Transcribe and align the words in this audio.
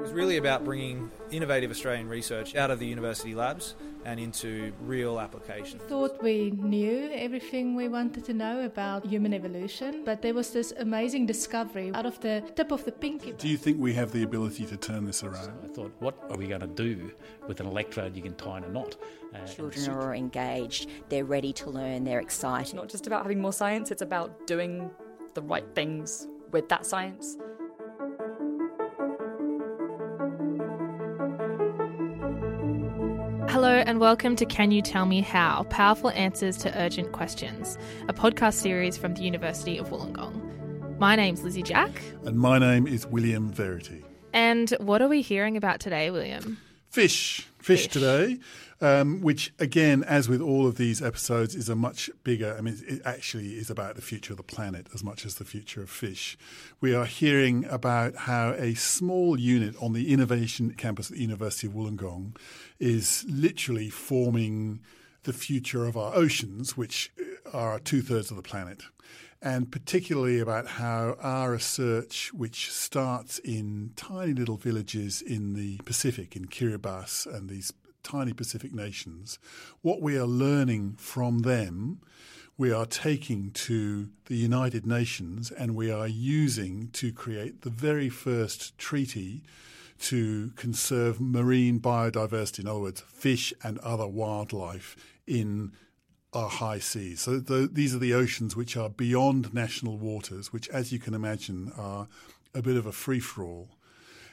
was 0.00 0.12
really 0.12 0.38
about 0.38 0.64
bringing 0.64 1.10
innovative 1.30 1.70
Australian 1.70 2.08
research 2.08 2.56
out 2.56 2.70
of 2.70 2.78
the 2.78 2.86
university 2.86 3.34
labs 3.34 3.74
and 4.06 4.18
into 4.18 4.72
real 4.80 5.20
application. 5.20 5.78
Thought 5.78 6.22
we 6.22 6.52
knew 6.52 7.10
everything 7.12 7.76
we 7.76 7.86
wanted 7.88 8.24
to 8.24 8.32
know 8.32 8.64
about 8.64 9.04
human 9.04 9.34
evolution, 9.34 10.02
but 10.06 10.22
there 10.22 10.32
was 10.32 10.52
this 10.52 10.72
amazing 10.78 11.26
discovery 11.26 11.92
out 11.94 12.06
of 12.06 12.18
the 12.20 12.42
tip 12.56 12.72
of 12.72 12.82
the 12.86 12.92
pinky. 12.92 13.32
Do 13.32 13.46
you 13.46 13.58
think 13.58 13.78
we 13.78 13.92
have 13.92 14.10
the 14.10 14.22
ability 14.22 14.64
to 14.66 14.76
turn 14.78 15.04
this 15.04 15.22
around? 15.22 15.52
I 15.62 15.68
thought, 15.68 15.92
what 15.98 16.16
are 16.30 16.38
we 16.38 16.46
going 16.46 16.62
to 16.62 16.66
do 16.66 17.12
with 17.46 17.60
an 17.60 17.66
electrode 17.66 18.16
you 18.16 18.22
can 18.22 18.34
tie 18.36 18.56
in 18.56 18.64
a 18.64 18.70
knot? 18.70 18.96
Uh, 19.34 19.46
Children 19.46 19.90
are 19.90 20.14
engaged, 20.14 20.88
they're 21.10 21.26
ready 21.26 21.52
to 21.52 21.68
learn, 21.68 22.04
they're 22.04 22.20
excited. 22.20 22.68
It's 22.68 22.74
not 22.74 22.88
just 22.88 23.06
about 23.06 23.22
having 23.22 23.40
more 23.40 23.52
science, 23.52 23.90
it's 23.90 24.02
about 24.02 24.46
doing 24.46 24.90
the 25.34 25.42
right 25.42 25.66
things 25.74 26.26
with 26.52 26.70
that 26.70 26.86
science. 26.86 27.36
And 33.90 33.98
welcome 33.98 34.36
to 34.36 34.46
Can 34.46 34.70
You 34.70 34.82
Tell 34.82 35.04
Me 35.04 35.20
How? 35.20 35.64
Powerful 35.64 36.10
Answers 36.10 36.56
to 36.58 36.80
Urgent 36.80 37.10
Questions, 37.10 37.76
a 38.06 38.12
podcast 38.12 38.54
series 38.54 38.96
from 38.96 39.14
the 39.14 39.22
University 39.22 39.76
of 39.78 39.88
Wollongong. 39.88 40.96
My 41.00 41.16
name's 41.16 41.42
Lizzie 41.42 41.64
Jack. 41.64 42.00
And 42.24 42.38
my 42.38 42.60
name 42.60 42.86
is 42.86 43.04
William 43.04 43.50
Verity. 43.50 44.04
And 44.32 44.70
what 44.78 45.02
are 45.02 45.08
we 45.08 45.22
hearing 45.22 45.56
about 45.56 45.80
today, 45.80 46.08
William? 46.12 46.58
Fish. 46.88 47.48
Fish, 47.62 47.82
Fish. 47.82 47.88
today 47.88 48.38
um, 48.80 49.20
which 49.20 49.52
again, 49.58 50.02
as 50.04 50.28
with 50.28 50.40
all 50.40 50.66
of 50.66 50.76
these 50.76 51.02
episodes, 51.02 51.54
is 51.54 51.68
a 51.68 51.76
much 51.76 52.10
bigger. 52.24 52.54
I 52.56 52.60
mean, 52.60 52.80
it 52.86 53.02
actually 53.04 53.58
is 53.58 53.70
about 53.70 53.96
the 53.96 54.02
future 54.02 54.32
of 54.32 54.38
the 54.38 54.42
planet 54.42 54.88
as 54.94 55.04
much 55.04 55.26
as 55.26 55.34
the 55.34 55.44
future 55.44 55.82
of 55.82 55.90
fish. 55.90 56.38
We 56.80 56.94
are 56.94 57.04
hearing 57.04 57.66
about 57.66 58.16
how 58.16 58.52
a 58.52 58.74
small 58.74 59.38
unit 59.38 59.74
on 59.80 59.92
the 59.92 60.12
innovation 60.12 60.72
campus 60.74 61.10
at 61.10 61.16
the 61.16 61.22
University 61.22 61.66
of 61.66 61.74
Wollongong 61.74 62.36
is 62.78 63.24
literally 63.28 63.90
forming 63.90 64.80
the 65.24 65.32
future 65.34 65.84
of 65.84 65.96
our 65.98 66.14
oceans, 66.14 66.76
which 66.76 67.12
are 67.52 67.78
two 67.78 68.00
thirds 68.00 68.30
of 68.30 68.36
the 68.36 68.42
planet 68.42 68.82
and 69.42 69.70
particularly 69.72 70.38
about 70.38 70.66
how 70.66 71.16
our 71.20 71.52
research, 71.52 72.30
which 72.34 72.70
starts 72.70 73.38
in 73.38 73.92
tiny 73.96 74.34
little 74.34 74.56
villages 74.56 75.22
in 75.22 75.54
the 75.54 75.78
Pacific, 75.84 76.36
in 76.36 76.46
Kiribati 76.46 77.26
and 77.34 77.48
these 77.48 77.72
tiny 78.02 78.32
Pacific 78.32 78.74
nations, 78.74 79.38
what 79.80 80.02
we 80.02 80.18
are 80.18 80.26
learning 80.26 80.96
from 80.98 81.40
them, 81.40 82.00
we 82.58 82.70
are 82.70 82.84
taking 82.84 83.50
to 83.52 84.10
the 84.26 84.36
United 84.36 84.86
Nations 84.86 85.50
and 85.50 85.74
we 85.74 85.90
are 85.90 86.06
using 86.06 86.90
to 86.92 87.10
create 87.10 87.62
the 87.62 87.70
very 87.70 88.10
first 88.10 88.76
treaty 88.76 89.42
to 90.00 90.50
conserve 90.56 91.20
marine 91.20 91.80
biodiversity, 91.80 92.60
in 92.60 92.66
other 92.66 92.80
words, 92.80 93.00
fish 93.00 93.54
and 93.62 93.78
other 93.78 94.06
wildlife 94.06 94.96
in 95.26 95.72
our 96.32 96.48
high 96.48 96.78
seas. 96.78 97.22
So 97.22 97.38
the, 97.38 97.68
these 97.70 97.94
are 97.94 97.98
the 97.98 98.14
oceans 98.14 98.54
which 98.54 98.76
are 98.76 98.88
beyond 98.88 99.52
national 99.52 99.98
waters, 99.98 100.52
which, 100.52 100.68
as 100.68 100.92
you 100.92 100.98
can 100.98 101.14
imagine, 101.14 101.72
are 101.76 102.08
a 102.54 102.62
bit 102.62 102.76
of 102.76 102.86
a 102.86 102.92
free 102.92 103.20
for 103.20 103.44
all. 103.44 103.68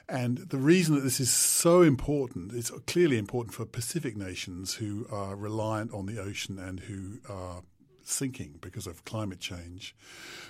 And 0.10 0.38
the 0.38 0.58
reason 0.58 0.96
that 0.96 1.02
this 1.02 1.20
is 1.20 1.34
so 1.34 1.82
important, 1.82 2.54
it's 2.54 2.70
clearly 2.86 3.18
important 3.18 3.54
for 3.54 3.66
Pacific 3.66 4.16
nations 4.16 4.76
who 4.76 5.06
are 5.12 5.36
reliant 5.36 5.94
on 5.94 6.06
the 6.06 6.20
ocean 6.20 6.58
and 6.58 6.80
who 6.80 7.20
are 7.30 7.62
sinking 8.04 8.58
because 8.62 8.88
of 8.88 9.04
climate 9.04 9.40
change. 9.40 9.94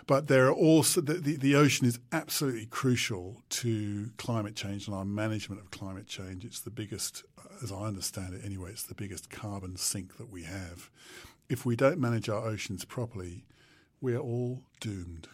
But 0.05 0.27
there 0.27 0.47
are 0.47 0.53
also 0.53 1.01
the, 1.01 1.15
the, 1.15 1.37
the, 1.37 1.55
ocean 1.55 1.87
is 1.87 1.99
absolutely 2.11 2.67
crucial 2.67 3.41
to 3.49 4.11
climate 4.17 4.55
change 4.55 4.87
and 4.87 4.95
our 4.95 5.05
management 5.05 5.59
of 5.59 5.71
climate 5.71 6.05
change. 6.05 6.45
It's 6.45 6.59
the 6.59 6.69
biggest, 6.69 7.23
as 7.63 7.71
I 7.71 7.85
understand 7.85 8.35
it 8.35 8.45
anyway, 8.45 8.71
it's 8.71 8.83
the 8.83 8.93
biggest 8.93 9.31
carbon 9.31 9.75
sink 9.75 10.17
that 10.17 10.29
we 10.29 10.43
have. 10.43 10.91
If 11.49 11.65
we 11.65 11.75
don't 11.75 11.99
manage 11.99 12.29
our 12.29 12.45
oceans 12.45 12.85
properly, 12.85 13.45
we 14.01 14.13
are 14.13 14.19
all 14.19 14.63
doomed. 14.79 15.27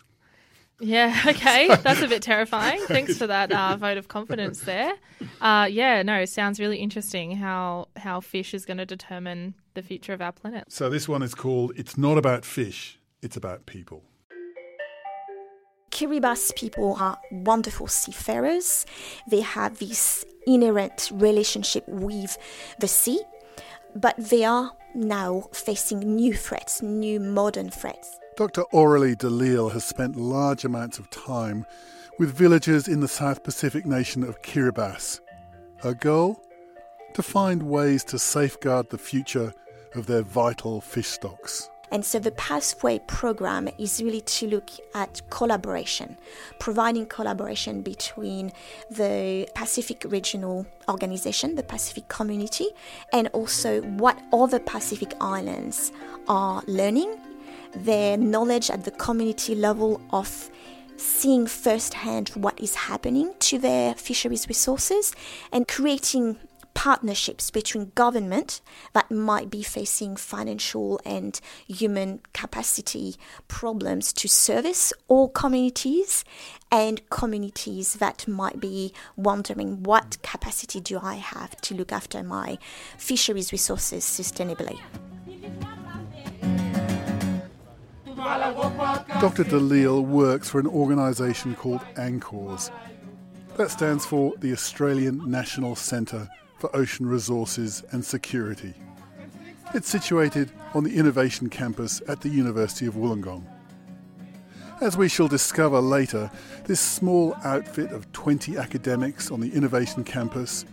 Yeah, 0.79 1.23
okay. 1.27 1.67
That's 1.81 2.01
a 2.01 2.07
bit 2.07 2.21
terrifying. 2.21 2.81
Thanks 2.87 3.17
for 3.17 3.27
that 3.27 3.51
uh, 3.51 3.77
vote 3.77 3.97
of 3.97 4.07
confidence 4.07 4.61
there. 4.61 4.93
Uh, 5.41 5.67
yeah, 5.69 6.03
no, 6.03 6.25
sounds 6.25 6.59
really 6.59 6.77
interesting 6.77 7.37
how, 7.37 7.87
how 7.97 8.19
fish 8.19 8.53
is 8.53 8.65
going 8.65 8.77
to 8.77 8.85
determine 8.85 9.55
the 9.73 9.81
future 9.81 10.13
of 10.13 10.21
our 10.21 10.31
planet. 10.31 10.65
So 10.71 10.89
this 10.89 11.07
one 11.07 11.23
is 11.23 11.33
called 11.33 11.73
It's 11.75 11.97
Not 11.97 12.17
About 12.17 12.45
Fish, 12.45 12.99
It's 13.21 13.37
About 13.37 13.65
People. 13.65 14.03
Kiribati 15.91 16.55
people 16.55 16.95
are 16.99 17.19
wonderful 17.31 17.87
seafarers. 17.87 18.85
They 19.29 19.41
have 19.41 19.77
this 19.77 20.25
inherent 20.47 21.11
relationship 21.13 21.87
with 21.87 22.35
the 22.79 22.87
sea, 22.87 23.21
but 23.95 24.15
they 24.17 24.43
are 24.43 24.71
now 24.93 25.47
facing 25.53 25.99
new 25.99 26.33
threats, 26.33 26.81
new 26.81 27.19
modern 27.19 27.69
threats. 27.69 28.19
Dr. 28.35 28.63
Aurelie 28.73 29.15
Delisle 29.15 29.69
has 29.69 29.85
spent 29.85 30.15
large 30.15 30.65
amounts 30.65 30.99
of 30.99 31.09
time 31.09 31.65
with 32.19 32.33
villagers 32.33 32.87
in 32.87 32.99
the 32.99 33.07
South 33.07 33.43
Pacific 33.43 33.85
nation 33.85 34.23
of 34.23 34.41
Kiribati. 34.41 35.19
Her 35.77 35.93
goal? 35.93 36.41
To 37.13 37.21
find 37.21 37.63
ways 37.63 38.03
to 38.05 38.17
safeguard 38.17 38.89
the 38.89 38.97
future 38.97 39.53
of 39.93 40.07
their 40.07 40.23
vital 40.23 40.81
fish 40.81 41.07
stocks. 41.07 41.69
And 41.93 42.03
so 42.03 42.17
the 42.17 42.31
Pathway 42.31 42.97
program 43.05 43.69
is 43.77 44.01
really 44.01 44.21
to 44.21 44.47
look 44.47 44.71
at 44.95 45.21
collaboration, 45.29 46.17
providing 46.59 47.05
collaboration 47.05 47.83
between 47.83 48.51
the 48.89 49.47
Pacific 49.53 50.03
Regional 50.09 50.65
Organization, 50.89 51.53
the 51.53 51.61
Pacific 51.61 52.07
Community, 52.07 52.69
and 53.13 53.27
also 53.27 53.81
what 53.83 54.19
other 54.33 54.57
Pacific 54.57 55.13
islands 55.21 55.91
are 56.27 56.63
learning 56.65 57.15
their 57.75 58.17
knowledge 58.17 58.71
at 58.71 58.85
the 58.85 58.91
community 58.91 59.53
level 59.53 60.01
of 60.11 60.49
seeing 60.97 61.45
firsthand 61.45 62.29
what 62.29 62.59
is 62.59 62.73
happening 62.73 63.33
to 63.39 63.59
their 63.59 63.93
fisheries 63.93 64.47
resources 64.47 65.13
and 65.51 65.67
creating 65.67 66.37
partnerships 66.73 67.51
between 67.51 67.91
government 67.95 68.61
that 68.93 69.09
might 69.11 69.49
be 69.49 69.63
facing 69.63 70.15
financial 70.15 70.99
and 71.05 71.39
human 71.67 72.19
capacity 72.33 73.15
problems 73.47 74.11
to 74.13 74.27
service 74.27 74.91
all 75.07 75.29
communities 75.29 76.25
and 76.71 77.07
communities 77.09 77.93
that 77.95 78.27
might 78.27 78.59
be 78.59 78.93
wondering 79.15 79.83
what 79.83 80.17
capacity 80.23 80.79
do 80.79 80.99
I 81.01 81.15
have 81.15 81.59
to 81.61 81.75
look 81.75 81.91
after 81.91 82.23
my 82.23 82.57
fisheries 82.97 83.51
resources 83.51 84.03
sustainably. 84.03 84.79
Dr. 89.19 89.43
Delisle 89.43 90.05
works 90.05 90.49
for 90.49 90.59
an 90.59 90.67
organisation 90.67 91.55
called 91.55 91.81
ANCORS. 91.97 92.71
That 93.57 93.69
stands 93.69 94.05
for 94.05 94.33
the 94.39 94.51
Australian 94.51 95.29
National 95.29 95.75
Centre 95.75 96.29
for 96.63 96.73
Ocean 96.73 97.05
Resources 97.05 97.83
and 97.91 98.05
Security. 98.05 98.73
It's 99.73 99.89
situated 99.89 100.49
on 100.73 100.85
the 100.85 100.95
Innovation 100.95 101.49
Campus 101.49 102.01
at 102.07 102.21
the 102.21 102.29
University 102.29 102.85
of 102.85 102.93
Wollongong. 102.93 103.43
As 104.79 104.95
we 104.95 105.09
shall 105.09 105.27
discover 105.27 105.81
later, 105.81 106.31
this 106.63 106.79
small 106.79 107.35
outfit 107.43 107.91
of 107.91 108.09
20 108.13 108.55
academics 108.55 109.29
on 109.29 109.41
the 109.41 109.51
Innovation 109.51 110.05
Campus 110.05 110.63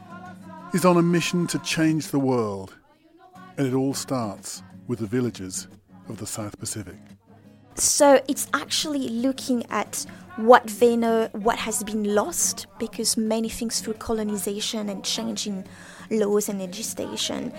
is 0.72 0.84
on 0.84 0.96
a 0.96 1.02
mission 1.02 1.48
to 1.48 1.58
change 1.58 2.12
the 2.12 2.20
world. 2.20 2.72
And 3.56 3.66
it 3.66 3.74
all 3.74 3.92
starts 3.92 4.62
with 4.86 5.00
the 5.00 5.06
villages 5.06 5.66
of 6.08 6.18
the 6.18 6.26
South 6.26 6.56
Pacific. 6.60 7.00
So 7.74 8.22
it's 8.28 8.46
actually 8.52 9.08
looking 9.08 9.64
at 9.70 10.04
what 10.36 10.80
know, 10.96 11.28
what 11.32 11.58
has 11.58 11.82
been 11.82 12.14
lost, 12.14 12.66
because 12.78 13.16
many 13.16 13.48
things 13.48 13.80
through 13.80 13.94
colonization 13.94 14.88
and 14.88 15.04
changing 15.04 15.64
laws 16.10 16.48
and 16.48 16.58
legislation, 16.60 17.52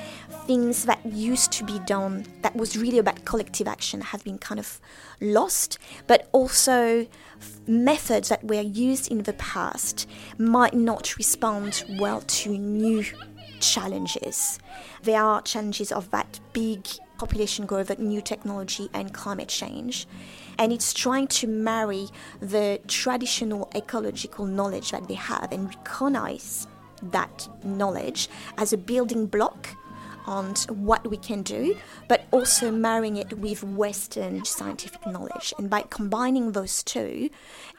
things 0.46 0.86
that 0.86 1.06
used 1.06 1.52
to 1.54 1.64
be 1.64 1.80
done 1.80 2.26
that 2.42 2.56
was 2.56 2.78
really 2.78 2.98
about 2.98 3.24
collective 3.26 3.68
action 3.68 4.02
have 4.02 4.24
been 4.24 4.38
kind 4.38 4.60
of 4.60 4.80
lost, 5.22 5.78
but 6.08 6.28
also 6.32 7.08
methods 7.68 8.30
that 8.30 8.44
were 8.44 8.62
used 8.62 9.12
in 9.12 9.24
the 9.24 9.34
past 9.34 10.08
might 10.38 10.74
not 10.74 11.18
respond 11.18 11.84
well 12.00 12.22
to 12.22 12.50
new 12.58 13.04
challenges. 13.60 14.60
There 15.04 15.22
are 15.22 15.42
challenges 15.42 15.92
of 15.92 16.10
that 16.12 16.40
big 16.52 16.88
population 17.22 17.68
growth, 17.68 17.92
new 18.00 18.20
technology, 18.20 18.90
and 18.96 19.14
climate 19.14 19.48
change. 19.48 20.08
And 20.58 20.74
it's 20.74 20.92
trying 20.92 21.28
to 21.40 21.46
marry 21.46 22.08
the 22.40 22.80
traditional 22.88 23.70
ecological 23.76 24.46
knowledge 24.46 24.90
that 24.90 25.08
they 25.08 25.20
have 25.32 25.52
and 25.52 25.68
recognize 25.68 26.66
that 27.04 27.48
knowledge 27.64 28.28
as 28.58 28.74
a 28.74 28.78
building 28.78 29.28
block 29.28 29.70
on 30.26 30.54
what 30.70 31.10
we 31.10 31.18
can 31.18 31.44
do, 31.44 31.76
but 32.08 32.26
also 32.32 32.72
marrying 32.72 33.18
it 33.18 33.38
with 33.38 33.64
Western 33.64 34.46
scientific 34.46 35.06
knowledge. 35.06 35.54
And 35.58 35.70
by 35.70 35.84
combining 35.90 36.52
those 36.52 36.84
two 36.84 37.30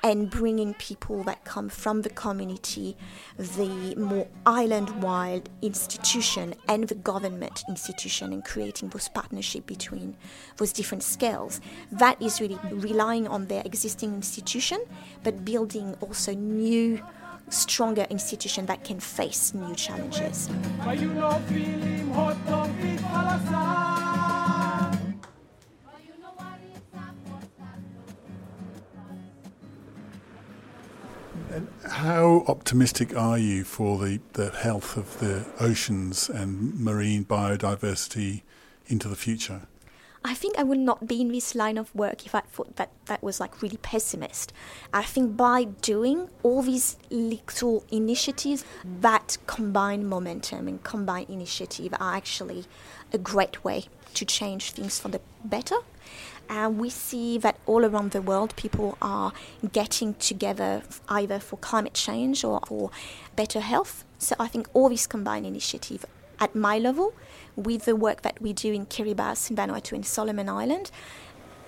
and 0.03 0.31
bringing 0.31 0.75
people 0.75 1.23
that 1.25 1.45
come 1.45 1.69
from 1.69 2.03
the 2.03 2.11
community, 2.11 2.97
the 3.37 3.95
more 3.97 4.29
island 4.47 5.03
wide 5.03 5.49
institution, 5.63 6.55
and 6.69 6.89
the 6.89 6.95
government 6.95 7.63
institution, 7.69 8.33
and 8.33 8.45
creating 8.45 8.89
those 8.91 9.09
partnerships 9.09 9.67
between 9.67 10.17
those 10.57 10.73
different 10.73 11.03
scales, 11.03 11.61
that 11.91 12.21
is 12.21 12.41
really 12.41 12.59
relying 12.71 13.27
on 13.29 13.47
their 13.47 13.63
existing 13.65 14.15
institution, 14.15 14.81
but 15.23 15.45
building 15.45 15.95
also 16.01 16.35
new 16.35 17.03
stronger 17.53 18.07
institution 18.11 18.67
that 18.67 18.85
can 18.85 18.99
face 18.99 19.55
new 19.55 19.75
challenges. 19.75 20.49
How 31.87 32.45
optimistic 32.49 33.15
are 33.15 33.39
you 33.39 33.65
for 33.65 33.99
the, 33.99 34.21
the 34.33 34.51
health 34.51 34.97
of 34.97 35.19
the 35.19 35.45
oceans 35.61 36.29
and 36.29 36.81
marine 36.81 37.25
biodiversity 37.25 38.43
into 38.87 39.09
the 39.09 39.17
future? 39.17 39.69
I 40.25 40.35
think 40.35 40.57
I 40.57 40.63
would 40.63 40.79
not 40.79 41.09
be 41.09 41.21
in 41.21 41.29
this 41.29 41.55
line 41.55 41.77
of 41.77 41.93
work 41.95 42.25
if 42.25 42.35
I 42.35 42.41
thought 42.41 42.77
that 42.77 42.91
that 43.07 43.23
was 43.23 43.41
like 43.41 43.61
really 43.61 43.79
pessimist. 43.79 44.53
I 44.93 45.03
think 45.03 45.37
by 45.37 45.65
doing 45.65 46.29
all 46.45 46.63
these 46.63 46.97
little 47.11 47.85
initiatives 47.91 48.65
that 49.01 49.37
combine 49.47 50.07
momentum 50.07 50.69
and 50.69 50.83
combine 50.85 51.27
initiative 51.29 51.93
are 51.99 52.15
actually 52.15 52.67
a 53.13 53.19
great 53.19 53.65
way 53.65 53.87
to 54.15 54.25
change 54.25 54.71
things 54.71 55.01
for 55.01 55.09
the 55.09 55.21
better. 55.45 55.77
And 56.49 56.79
we 56.79 56.91
see 56.91 57.39
that 57.39 57.57
all 57.67 57.85
around 57.85 58.13
the 58.13 58.23
world, 58.23 58.55
people 58.57 58.99
are 59.03 59.33
getting 59.73 60.15
together 60.15 60.83
either 61.09 61.41
for 61.41 61.57
climate 61.57 61.95
change 61.95 62.45
or 62.45 62.61
for 62.67 62.91
better 63.35 63.61
health. 63.61 64.05
So 64.19 64.37
I 64.39 64.47
think 64.47 64.69
all 64.73 64.89
these 64.89 65.07
combined 65.07 65.47
initiatives 65.47 66.05
at 66.43 66.55
my 66.57 66.77
level 66.77 67.15
with 67.55 67.85
the 67.85 67.95
work 67.95 68.23
that 68.23 68.43
we 68.43 68.53
do 68.53 68.73
in 68.73 68.85
Kiribati, 68.87 69.51
in 69.51 69.57
Vanuatu, 69.57 69.93
and 69.93 70.05
Solomon 70.05 70.49
Island, 70.49 70.91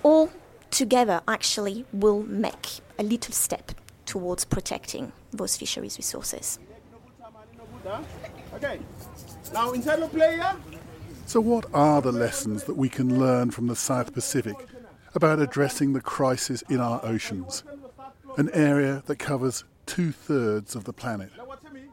all 0.03 0.29
together 0.69 1.21
actually 1.27 1.85
will 1.93 2.23
make 2.23 2.67
a 2.99 3.03
little 3.03 3.33
step 3.33 3.71
towards 4.05 4.43
protecting 4.43 5.13
those 5.31 5.55
fisheries 5.55 5.97
resources. 5.97 6.59
Okay, 8.53 8.79
now 9.53 9.71
internal 9.71 10.09
player. 10.09 10.53
So, 11.25 11.39
what 11.39 11.65
are 11.73 12.01
the 12.01 12.11
lessons 12.11 12.65
that 12.65 12.75
we 12.75 12.89
can 12.89 13.17
learn 13.17 13.51
from 13.51 13.67
the 13.67 13.75
South 13.75 14.13
Pacific 14.13 14.55
about 15.13 15.39
addressing 15.39 15.93
the 15.93 16.01
crisis 16.01 16.63
in 16.69 16.79
our 16.79 16.99
oceans, 17.03 17.63
an 18.37 18.49
area 18.51 19.03
that 19.05 19.17
covers 19.17 19.63
two 19.85 20.11
thirds 20.11 20.75
of 20.75 20.83
the 20.83 20.93
planet? 20.93 21.31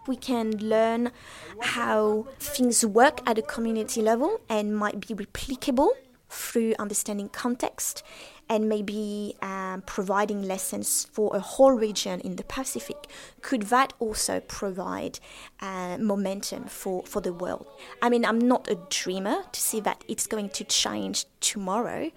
We 0.06 0.16
can 0.16 0.56
learn 0.58 1.12
how 1.60 2.26
things 2.38 2.84
work 2.84 3.20
at 3.28 3.38
a 3.38 3.43
community 3.43 4.02
level 4.02 4.40
and 4.49 4.76
might 4.76 5.00
be 5.00 5.14
replicable 5.14 5.90
through 6.28 6.75
understanding 6.78 7.28
context 7.28 8.02
and 8.49 8.69
maybe 8.69 9.34
um, 9.40 9.82
providing 9.87 10.43
lessons 10.43 11.06
for 11.12 11.34
a 11.37 11.40
whole 11.40 11.72
region 11.72 12.20
in 12.20 12.37
the 12.37 12.44
Pacific, 12.44 13.06
could 13.40 13.62
that 13.64 13.93
also 13.99 14.40
provide 14.40 15.20
uh, 15.60 15.96
momentum 15.99 16.64
for, 16.64 17.02
for 17.05 17.20
the 17.20 17.32
world? 17.32 17.66
I 18.02 18.10
mean, 18.10 18.25
I'm 18.25 18.38
not 18.38 18.69
a 18.69 18.75
dreamer 18.90 19.44
to 19.52 19.60
see 19.60 19.81
that 19.81 20.05
it's 20.08 20.26
going 20.26 20.50
to 20.50 20.64
change 20.64 21.25
tomorrow, 21.40 22.10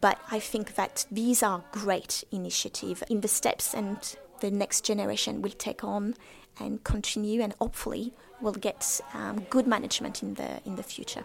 but 0.00 0.18
I 0.30 0.38
think 0.38 0.76
that 0.76 1.06
these 1.10 1.42
are 1.42 1.62
great 1.72 2.24
initiatives 2.30 3.02
in 3.10 3.20
the 3.20 3.28
steps 3.28 3.74
and 3.74 3.98
the 4.42 4.50
next 4.50 4.84
generation 4.84 5.40
will 5.40 5.56
take 5.56 5.84
on 5.84 6.14
and 6.58 6.82
continue 6.82 7.40
and 7.40 7.54
hopefully 7.60 8.12
we'll 8.40 8.52
get 8.52 9.00
um, 9.14 9.46
good 9.48 9.66
management 9.68 10.22
in 10.22 10.34
the 10.34 10.60
in 10.66 10.74
the 10.76 10.82
future. 10.82 11.24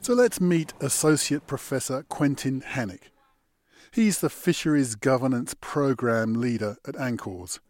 So 0.00 0.14
let's 0.14 0.40
meet 0.40 0.72
Associate 0.80 1.46
Professor 1.46 2.04
Quentin 2.08 2.60
Hanich. 2.62 3.12
He's 3.92 4.18
the 4.18 4.28
Fisheries 4.28 4.96
Governance 4.96 5.54
Programme 5.60 6.34
Leader 6.34 6.76
at 6.84 6.96
ANCORS. 6.96 7.60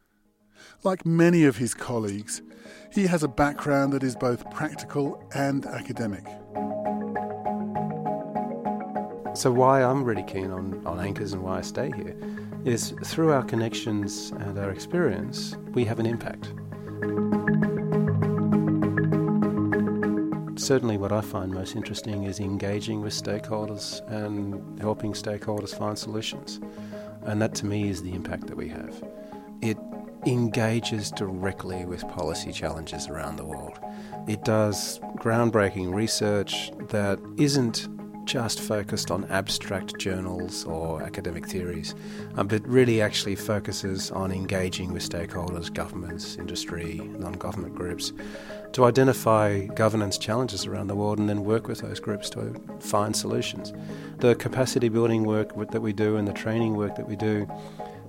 Like 0.84 1.06
many 1.06 1.44
of 1.44 1.58
his 1.58 1.75
colleagues, 1.75 2.43
he 2.90 3.06
has 3.06 3.23
a 3.23 3.29
background 3.29 3.93
that 3.93 4.02
is 4.02 4.17
both 4.17 4.50
practical 4.50 5.23
and 5.32 5.64
academic. 5.64 6.25
So, 9.37 9.52
why 9.52 9.84
I'm 9.84 10.02
really 10.02 10.25
keen 10.25 10.50
on, 10.50 10.84
on 10.84 10.99
ANCORS 10.99 11.34
and 11.34 11.43
why 11.43 11.58
I 11.58 11.61
stay 11.61 11.93
here 11.94 12.17
is 12.64 12.94
through 13.05 13.31
our 13.31 13.44
connections 13.44 14.32
and 14.32 14.58
our 14.58 14.70
experience, 14.70 15.56
we 15.73 15.84
have 15.84 16.00
an 16.00 16.06
impact. 16.06 16.52
Certainly, 20.61 20.96
what 20.96 21.12
I 21.12 21.20
find 21.20 21.52
most 21.52 21.76
interesting 21.76 22.25
is 22.25 22.40
engaging 22.40 23.02
with 23.02 23.12
stakeholders 23.12 24.05
and 24.11 24.81
helping 24.81 25.12
stakeholders 25.12 25.79
find 25.79 25.96
solutions. 25.96 26.61
And 27.23 27.40
that 27.40 27.55
to 27.56 27.67
me 27.67 27.88
is 27.88 28.02
the 28.02 28.12
impact 28.12 28.49
that 28.49 28.56
we 28.56 28.69
have. 28.69 29.00
Engages 30.24 31.10
directly 31.10 31.84
with 31.84 32.06
policy 32.08 32.52
challenges 32.52 33.08
around 33.08 33.36
the 33.36 33.44
world. 33.44 33.78
It 34.28 34.44
does 34.44 35.00
groundbreaking 35.16 35.92
research 35.92 36.70
that 36.90 37.19
isn't 37.38 37.88
just 38.24 38.60
focused 38.60 39.10
on 39.10 39.24
abstract 39.24 39.98
journals 39.98 40.64
or 40.64 41.02
academic 41.02 41.48
theories, 41.48 41.96
um, 42.36 42.46
but 42.46 42.66
really 42.69 43.02
actually 43.02 43.34
focuses 43.34 44.12
on 44.12 44.30
engaging 44.30 44.92
with 44.92 45.08
stakeholders, 45.08 45.72
governments, 45.74 46.36
industry, 46.36 47.00
non 47.19 47.32
government 47.32 47.74
groups 47.74 48.12
to 48.72 48.84
identify 48.84 49.66
governance 49.66 50.16
challenges 50.16 50.66
around 50.66 50.86
the 50.86 50.94
world 50.94 51.19
and 51.19 51.28
then 51.28 51.44
work 51.44 51.69
with 51.69 51.80
those 51.80 52.00
groups 52.00 52.30
to 52.30 52.54
find 52.80 53.14
solutions. 53.14 53.72
The 54.19 54.34
capacity 54.34 54.88
building 54.88 55.24
work 55.24 55.54
that 55.70 55.80
we 55.80 55.92
do 55.92 56.16
and 56.16 56.26
the 56.26 56.32
training 56.32 56.76
work 56.76 56.96
that 56.96 57.08
we 57.08 57.16
do 57.16 57.46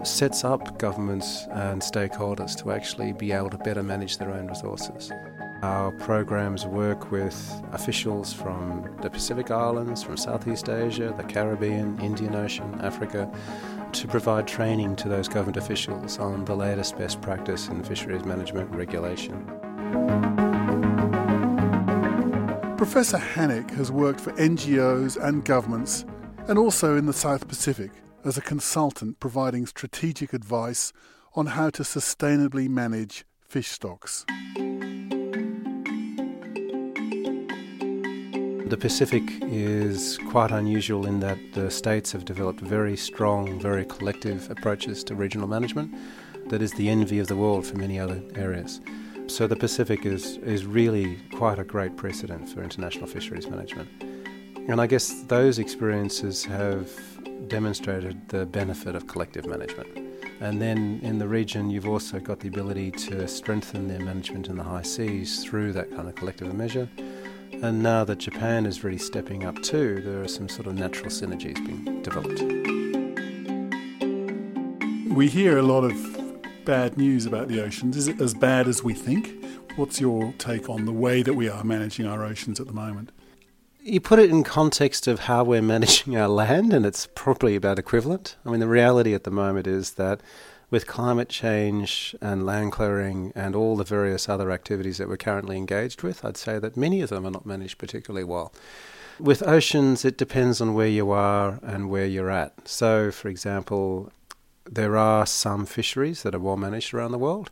sets 0.03 0.43
up 0.43 0.79
governments 0.79 1.45
and 1.51 1.81
stakeholders 1.81 2.55
to 2.61 2.71
actually 2.71 3.13
be 3.13 3.31
able 3.31 3.49
to 3.49 3.57
better 3.57 3.83
manage 3.83 4.17
their 4.17 4.31
own 4.31 4.47
resources. 4.47 5.11
Our 5.61 5.91
programs 5.99 6.65
work 6.65 7.11
with 7.11 7.63
officials 7.71 8.33
from 8.33 8.97
the 9.01 9.09
Pacific 9.09 9.49
Islands, 9.49 10.03
from 10.03 10.17
Southeast 10.17 10.67
Asia, 10.67 11.13
the 11.15 11.23
Caribbean, 11.23 11.99
Indian 12.01 12.35
Ocean, 12.35 12.79
Africa, 12.81 13.31
to 13.93 14.07
provide 14.07 14.45
training 14.45 14.97
to 14.97 15.07
those 15.07 15.29
government 15.29 15.57
officials 15.57 16.19
on 16.19 16.43
the 16.45 16.55
latest 16.55 16.97
best 16.97 17.21
practice 17.21 17.69
in 17.69 17.81
fisheries 17.83 18.25
management 18.25 18.69
and 18.71 18.77
regulation. 18.77 20.52
Professor 22.83 23.17
Hanich 23.17 23.71
has 23.75 23.93
worked 23.93 24.19
for 24.19 24.33
NGOs 24.33 25.15
and 25.15 25.45
governments 25.45 26.03
and 26.49 26.59
also 26.59 26.97
in 26.97 27.05
the 27.05 27.13
South 27.13 27.47
Pacific 27.47 27.91
as 28.25 28.37
a 28.37 28.41
consultant 28.41 29.21
providing 29.21 29.65
strategic 29.65 30.33
advice 30.33 30.91
on 31.33 31.45
how 31.45 31.69
to 31.69 31.83
sustainably 31.83 32.67
manage 32.67 33.23
fish 33.39 33.69
stocks. 33.69 34.25
The 38.67 38.77
Pacific 38.77 39.23
is 39.43 40.19
quite 40.29 40.51
unusual 40.51 41.05
in 41.05 41.21
that 41.21 41.37
the 41.53 41.71
states 41.71 42.11
have 42.11 42.25
developed 42.25 42.59
very 42.59 42.97
strong, 42.97 43.61
very 43.61 43.85
collective 43.85 44.51
approaches 44.51 45.05
to 45.05 45.15
regional 45.15 45.47
management 45.47 45.95
that 46.49 46.61
is 46.61 46.73
the 46.73 46.89
envy 46.89 47.19
of 47.19 47.27
the 47.27 47.37
world 47.37 47.65
for 47.65 47.77
many 47.77 47.97
other 47.97 48.21
areas. 48.35 48.81
So 49.33 49.47
the 49.47 49.55
Pacific 49.55 50.05
is, 50.05 50.37
is 50.37 50.63
really 50.63 51.17
quite 51.33 51.57
a 51.57 51.63
great 51.63 51.97
precedent 51.97 52.47
for 52.49 52.61
international 52.61 53.07
fisheries 53.07 53.49
management. 53.49 53.89
And 54.69 54.79
I 54.79 54.85
guess 54.85 55.23
those 55.23 55.57
experiences 55.57 56.45
have 56.45 56.87
demonstrated 57.47 58.29
the 58.29 58.45
benefit 58.45 58.93
of 58.93 59.07
collective 59.07 59.47
management. 59.47 59.89
And 60.39 60.61
then 60.61 60.99
in 61.01 61.17
the 61.17 61.27
region, 61.27 61.71
you've 61.71 61.87
also 61.87 62.19
got 62.19 62.41
the 62.41 62.47
ability 62.47 62.91
to 62.91 63.27
strengthen 63.27 63.87
their 63.87 64.01
management 64.01 64.49
in 64.49 64.55
the 64.55 64.63
high 64.63 64.83
seas 64.83 65.43
through 65.43 65.73
that 65.73 65.89
kind 65.89 66.07
of 66.07 66.13
collective 66.13 66.53
measure. 66.53 66.87
And 67.53 67.81
now 67.81 68.03
that 68.03 68.19
Japan 68.19 68.67
is 68.67 68.83
really 68.83 68.99
stepping 68.99 69.45
up 69.45 69.59
too, 69.63 69.99
there 70.05 70.21
are 70.21 70.27
some 70.27 70.47
sort 70.47 70.67
of 70.67 70.75
natural 70.75 71.09
synergies 71.09 71.55
being 71.55 72.03
developed. 72.03 72.39
We 75.11 75.27
hear 75.27 75.57
a 75.57 75.63
lot 75.63 75.85
of 75.85 76.22
bad 76.65 76.97
news 76.97 77.25
about 77.25 77.47
the 77.47 77.61
oceans. 77.61 77.97
Is 77.97 78.07
it 78.07 78.21
as 78.21 78.33
bad 78.33 78.67
as 78.67 78.83
we 78.83 78.93
think? 78.93 79.45
What's 79.75 79.99
your 79.99 80.33
take 80.37 80.69
on 80.69 80.85
the 80.85 80.91
way 80.91 81.23
that 81.23 81.33
we 81.33 81.49
are 81.49 81.63
managing 81.63 82.05
our 82.05 82.23
oceans 82.23 82.59
at 82.59 82.67
the 82.67 82.73
moment? 82.73 83.11
you 83.83 83.99
put 83.99 84.17
it 84.17 84.29
in 84.29 84.43
context 84.43 85.07
of 85.07 85.21
how 85.21 85.43
we're 85.43 85.61
managing 85.61 86.15
our 86.15 86.29
land, 86.29 86.73
and 86.73 86.85
it's 86.85 87.07
probably 87.15 87.55
about 87.55 87.77
equivalent. 87.77 88.37
I 88.45 88.49
mean, 88.49 88.59
the 88.59 88.67
reality 88.67 89.13
at 89.13 89.25
the 89.25 89.31
moment 89.31 89.67
is 89.67 89.91
that 89.91 90.21
with 90.69 90.87
climate 90.87 91.29
change 91.29 92.15
and 92.21 92.45
land 92.45 92.71
clearing 92.71 93.31
and 93.35 93.55
all 93.55 93.75
the 93.75 93.83
various 93.83 94.27
other 94.27 94.51
activities 94.51 94.97
that 94.97 95.09
we're 95.09 95.17
currently 95.17 95.57
engaged 95.57 96.01
with, 96.01 96.23
I'd 96.23 96.37
say 96.37 96.59
that 96.59 96.77
many 96.77 97.01
of 97.01 97.09
them 97.09 97.27
are 97.27 97.31
not 97.31 97.45
managed 97.45 97.77
particularly 97.77 98.23
well. 98.23 98.53
With 99.19 99.47
oceans, 99.47 100.03
it 100.03 100.17
depends 100.17 100.61
on 100.61 100.73
where 100.73 100.87
you 100.87 101.11
are 101.11 101.59
and 101.61 101.89
where 101.89 102.07
you're 102.07 102.31
at. 102.31 102.67
So, 102.67 103.11
for 103.11 103.27
example, 103.27 104.11
there 104.69 104.97
are 104.97 105.25
some 105.25 105.65
fisheries 105.65 106.23
that 106.23 106.35
are 106.35 106.39
well 106.39 106.57
managed 106.57 106.93
around 106.93 107.11
the 107.11 107.17
world, 107.17 107.51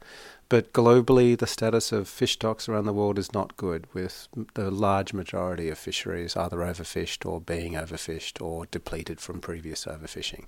but 0.50 0.74
globally, 0.74 1.38
the 1.38 1.48
status 1.48 1.91
of 1.91 2.10
fish 2.10 2.34
stocks 2.34 2.68
around 2.68 2.86
the 2.86 2.94
world 2.94 3.18
is 3.18 3.34
not 3.34 3.56
good, 3.56 3.88
with 3.94 4.27
the 4.56 4.70
large 4.70 5.13
majority 5.13 5.70
of 5.70 5.77
fisheries 5.77 6.36
either 6.36 6.58
overfished 6.58 7.25
or 7.25 7.39
being 7.39 7.74
overfished 7.74 8.41
or 8.41 8.65
depleted 8.65 9.22
from 9.22 9.39
previous 9.39 9.86
overfishing. 9.86 10.46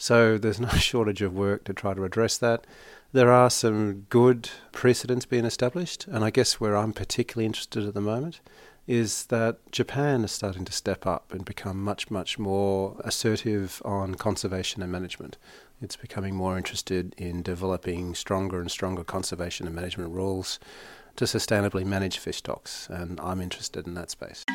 So 0.00 0.38
there's 0.38 0.58
no 0.58 0.68
shortage 0.88 1.20
of 1.20 1.34
work 1.34 1.64
to 1.64 1.74
try 1.74 1.92
to 1.92 2.04
address 2.04 2.38
that. 2.38 2.66
There 3.12 3.30
are 3.30 3.50
some 3.50 4.06
good 4.08 4.48
precedents 4.72 5.26
being 5.26 5.44
established, 5.44 6.06
and 6.06 6.24
I 6.24 6.30
guess 6.30 6.58
where 6.58 6.74
I'm 6.74 6.94
particularly 6.94 7.44
interested 7.44 7.84
at 7.84 7.92
the 7.92 8.00
moment 8.00 8.40
is 8.86 9.26
that 9.26 9.58
Japan 9.70 10.24
is 10.24 10.32
starting 10.32 10.64
to 10.64 10.72
step 10.72 11.06
up 11.06 11.34
and 11.34 11.44
become 11.44 11.84
much, 11.84 12.10
much 12.10 12.38
more 12.38 12.96
assertive 13.04 13.82
on 13.84 14.14
conservation 14.14 14.82
and 14.82 14.90
management. 14.90 15.36
It's 15.82 15.96
becoming 15.96 16.34
more 16.34 16.56
interested 16.56 17.14
in 17.18 17.42
developing 17.42 18.14
stronger 18.14 18.58
and 18.58 18.70
stronger 18.70 19.04
conservation 19.04 19.66
and 19.66 19.76
management 19.76 20.12
rules 20.12 20.58
to 21.16 21.26
sustainably 21.26 21.84
manage 21.84 22.16
fish 22.16 22.38
stocks, 22.38 22.88
and 22.88 23.20
I'm 23.20 23.42
interested 23.42 23.86
in 23.86 23.94
that 23.94 24.10
space. 24.10 24.46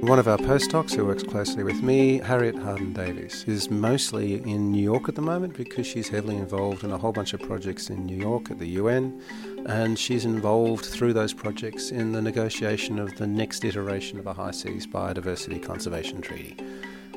One 0.00 0.20
of 0.20 0.28
our 0.28 0.38
postdocs 0.38 0.94
who 0.94 1.04
works 1.04 1.24
closely 1.24 1.64
with 1.64 1.82
me, 1.82 2.18
Harriet 2.18 2.56
Harden 2.56 2.92
Davies, 2.92 3.44
is 3.48 3.68
mostly 3.68 4.34
in 4.34 4.70
New 4.70 4.82
York 4.82 5.08
at 5.08 5.16
the 5.16 5.22
moment 5.22 5.56
because 5.56 5.88
she's 5.88 6.08
heavily 6.08 6.36
involved 6.36 6.84
in 6.84 6.92
a 6.92 6.96
whole 6.96 7.10
bunch 7.10 7.34
of 7.34 7.40
projects 7.40 7.90
in 7.90 8.06
New 8.06 8.16
York 8.16 8.48
at 8.50 8.60
the 8.60 8.68
UN, 8.68 9.20
and 9.66 9.98
she's 9.98 10.24
involved 10.24 10.84
through 10.84 11.14
those 11.14 11.34
projects 11.34 11.90
in 11.90 12.12
the 12.12 12.22
negotiation 12.22 13.00
of 13.00 13.16
the 13.16 13.26
next 13.26 13.64
iteration 13.64 14.20
of 14.20 14.28
a 14.28 14.32
High 14.32 14.52
Seas 14.52 14.86
Biodiversity 14.86 15.60
Conservation 15.60 16.22
Treaty. 16.22 16.56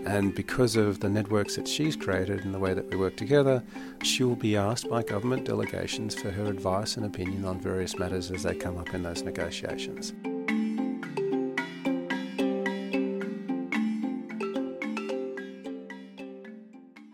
And 0.03 0.33
because 0.33 0.75
of 0.75 1.01
the 1.01 1.09
networks 1.09 1.57
that 1.57 1.67
she's 1.67 1.95
created 1.95 2.43
and 2.43 2.53
the 2.53 2.59
way 2.59 2.73
that 2.73 2.89
we 2.89 2.97
work 2.97 3.15
together, 3.15 3.63
she 4.01 4.23
will 4.23 4.35
be 4.35 4.57
asked 4.57 4.89
by 4.89 5.03
government 5.03 5.45
delegations 5.45 6.15
for 6.15 6.31
her 6.31 6.47
advice 6.47 6.97
and 6.97 7.05
opinion 7.05 7.45
on 7.45 7.61
various 7.61 7.99
matters 7.99 8.31
as 8.31 8.41
they 8.41 8.55
come 8.55 8.79
up 8.79 8.95
in 8.95 9.03
those 9.03 9.21
negotiations. 9.21 10.13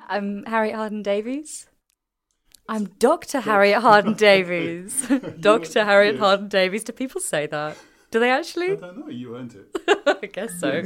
I'm 0.09 0.45
Harriet 0.45 0.75
Harden 0.75 1.03
Davies. 1.03 1.67
I'm 2.69 2.85
Dr. 2.97 3.41
Harriet 3.41 3.81
Harden 3.81 4.13
Davies. 4.13 5.05
Dr. 5.41 5.83
Harriet 5.83 6.17
Harden 6.17 6.47
Davies. 6.47 6.83
Do 6.85 6.93
people 6.93 7.19
say 7.19 7.45
that? 7.47 7.75
Do 8.11 8.21
they 8.21 8.31
actually? 8.31 8.71
I 8.71 8.75
don't 8.75 8.99
know. 8.99 9.09
You 9.09 9.35
earned 9.35 9.55
it. 9.55 9.67
I 10.21 10.27
guess 10.27 10.57
so. 10.61 10.83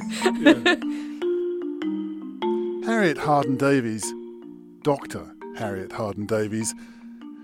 Harriet 2.84 3.20
Harden 3.20 3.58
Davies, 3.58 4.12
Dr. 4.82 5.32
Harriet 5.56 5.92
Harden 5.92 6.25
Davies, 6.25 6.74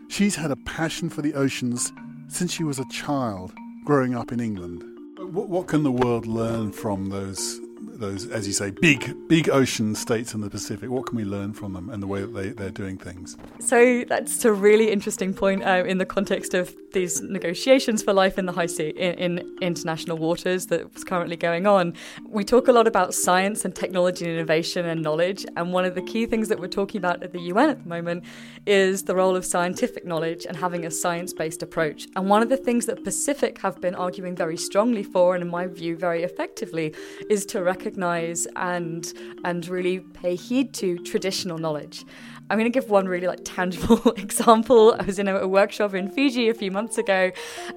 she's 0.07 0.35
had 0.35 0.49
a 0.49 0.55
passion 0.55 1.11
for 1.11 1.21
the 1.21 1.35
oceans 1.35 1.93
since 2.27 2.51
she 2.51 2.63
was 2.63 2.79
a 2.79 2.85
child 2.89 3.53
growing 3.85 4.15
up 4.15 4.31
in 4.31 4.39
England. 4.39 4.83
What, 5.19 5.47
what 5.47 5.67
can 5.67 5.83
the 5.83 5.91
world 5.91 6.25
learn 6.25 6.71
from 6.71 7.09
those 7.09 7.59
those, 7.99 8.27
as 8.27 8.47
you 8.47 8.53
say, 8.53 8.71
big 8.71 9.27
big 9.27 9.49
ocean 9.49 9.95
states 9.95 10.33
in 10.33 10.41
the 10.41 10.49
Pacific? 10.49 10.89
What 10.89 11.07
can 11.07 11.17
we 11.17 11.25
learn 11.25 11.53
from 11.53 11.73
them 11.73 11.89
and 11.89 12.01
the 12.01 12.07
way 12.07 12.21
that 12.21 12.33
they, 12.33 12.49
they're 12.49 12.69
doing 12.69 12.97
things? 12.97 13.37
So 13.59 14.03
that's 14.07 14.45
a 14.45 14.53
really 14.53 14.91
interesting 14.91 15.33
point 15.33 15.63
uh, 15.63 15.83
in 15.85 15.97
the 15.97 16.05
context 16.05 16.53
of 16.53 16.75
these 16.93 17.21
negotiations 17.21 18.01
for 18.01 18.13
life 18.13 18.37
in 18.37 18.45
the 18.45 18.51
high 18.51 18.65
sea 18.65 18.89
in, 18.89 19.13
in 19.15 19.57
international 19.61 20.17
waters 20.17 20.67
that's 20.67 21.03
currently 21.03 21.35
going 21.35 21.67
on. 21.67 21.93
We 22.27 22.43
talk 22.43 22.67
a 22.67 22.71
lot 22.71 22.87
about 22.87 23.13
science 23.13 23.65
and 23.65 23.75
technology 23.75 24.25
and 24.25 24.33
innovation 24.33 24.85
and 24.85 25.01
knowledge, 25.01 25.45
and 25.55 25.73
one 25.73 25.85
of 25.85 25.95
the 25.95 26.01
key 26.01 26.25
things 26.25 26.49
that 26.49 26.59
we're 26.59 26.67
talking 26.67 26.99
about 26.99 27.23
at 27.23 27.33
the 27.33 27.41
UN 27.41 27.69
at 27.69 27.83
the 27.83 27.89
moment 27.89 28.23
is 28.65 29.03
the 29.03 29.15
role 29.15 29.35
of 29.35 29.45
scientific 29.45 30.05
knowledge 30.05 30.45
and 30.45 30.55
having 30.57 30.85
a 30.85 30.91
science-based 30.91 31.61
approach. 31.63 32.07
And 32.15 32.29
one 32.29 32.41
of 32.41 32.49
the 32.49 32.57
things 32.57 32.85
that 32.85 33.03
Pacific 33.03 33.59
have 33.59 33.81
been 33.81 33.95
arguing 33.95 34.35
very 34.35 34.57
strongly 34.57 35.03
for, 35.03 35.35
and 35.35 35.41
in 35.41 35.49
my 35.49 35.67
view 35.67 35.95
very 35.97 36.23
effectively, 36.23 36.93
is 37.29 37.45
to 37.47 37.63
recognize 37.63 37.86
and 37.95 39.13
and 39.45 39.67
really 39.67 39.99
pay 39.99 40.35
heed 40.35 40.73
to 40.75 40.97
traditional 40.99 41.57
knowledge. 41.57 42.03
I'm 42.49 42.57
going 42.57 42.71
to 42.71 42.79
give 42.79 42.89
one 42.89 43.07
really 43.07 43.27
like 43.27 43.41
tangible 43.43 44.11
example. 44.17 44.95
I 44.97 45.03
was 45.03 45.19
in 45.19 45.27
a, 45.27 45.39
a, 45.39 45.47
workshop 45.47 45.93
in 45.93 46.09
Fiji 46.09 46.47
a 46.47 46.53
few 46.53 46.71
months 46.71 46.97
ago, 46.97 47.31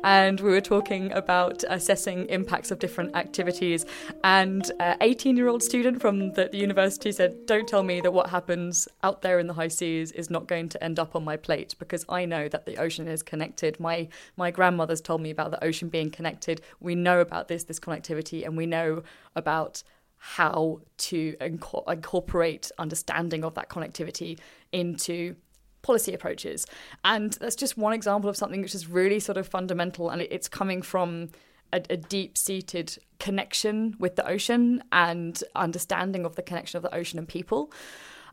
and 0.05 0.39
we 0.39 0.51
were 0.51 0.61
talking 0.61 1.13
about 1.13 1.65
assessing 1.69 2.27
impacts 2.27 2.71
of 2.71 2.79
different 2.79 3.17
activities. 3.17 3.85
And 4.23 4.71
an 4.79 4.97
18 5.01 5.37
year 5.37 5.49
old 5.49 5.63
student 5.63 6.01
from 6.01 6.33
the, 6.33 6.49
the, 6.53 6.59
university 6.59 7.11
said, 7.11 7.47
"Don't 7.47 7.67
tell 7.67 7.83
me 7.83 8.01
that 8.01 8.13
what 8.13 8.31
happens 8.31 8.87
out 9.03 9.23
there 9.23 9.41
in 9.41 9.49
the 9.49 9.55
high 9.55 9.69
seas 9.69 10.13
is 10.13 10.31
not 10.31 10.47
going 10.47 10.69
to 10.69 10.85
end 10.85 10.99
up 10.99 11.17
on 11.17 11.25
my 11.25 11.37
plate 11.37 11.75
because 11.79 12.05
I 12.09 12.25
know 12.25 12.49
that 12.49 12.65
the 12.65 12.77
ocean 12.77 13.09
is 13.09 13.23
connected. 13.23 13.81
My 13.81 14.09
my 14.37 14.51
grandmother's 14.53 15.01
told 15.01 15.21
me 15.21 15.31
about 15.31 15.51
the 15.51 15.65
ocean 15.65 15.89
being 15.89 16.11
connected. 16.11 16.61
We 16.79 16.95
know 16.95 17.21
about 17.21 17.49
this 17.49 17.65
this 17.65 17.81
connectivity, 17.81 18.45
and 18.45 18.57
we 18.57 18.67
know 18.67 19.03
about." 19.35 19.83
How 20.21 20.81
to 20.99 21.35
inco- 21.41 21.91
incorporate 21.91 22.71
understanding 22.79 23.43
of 23.43 23.55
that 23.55 23.71
connectivity 23.71 24.39
into 24.71 25.35
policy 25.83 26.13
approaches. 26.13 26.67
And 27.05 27.33
that's 27.41 27.57
just 27.57 27.79
one 27.79 27.95
example 27.95 28.29
of 28.29 28.37
something 28.37 28.61
which 28.61 28.75
is 28.75 28.87
really 28.87 29.19
sort 29.19 29.39
of 29.39 29.49
fundamental 29.49 30.11
and 30.11 30.21
it's 30.21 30.47
coming 30.47 30.83
from 30.83 31.31
a, 31.73 31.83
a 31.89 31.97
deep 31.97 32.37
seated 32.37 32.99
connection 33.19 33.97
with 33.99 34.17
the 34.17 34.27
ocean 34.29 34.83
and 34.93 35.43
understanding 35.57 36.27
of 36.27 36.37
the 36.37 36.43
connection 36.43 36.77
of 36.77 36.83
the 36.83 36.95
ocean 36.95 37.19
and 37.19 37.27
people. 37.27 37.73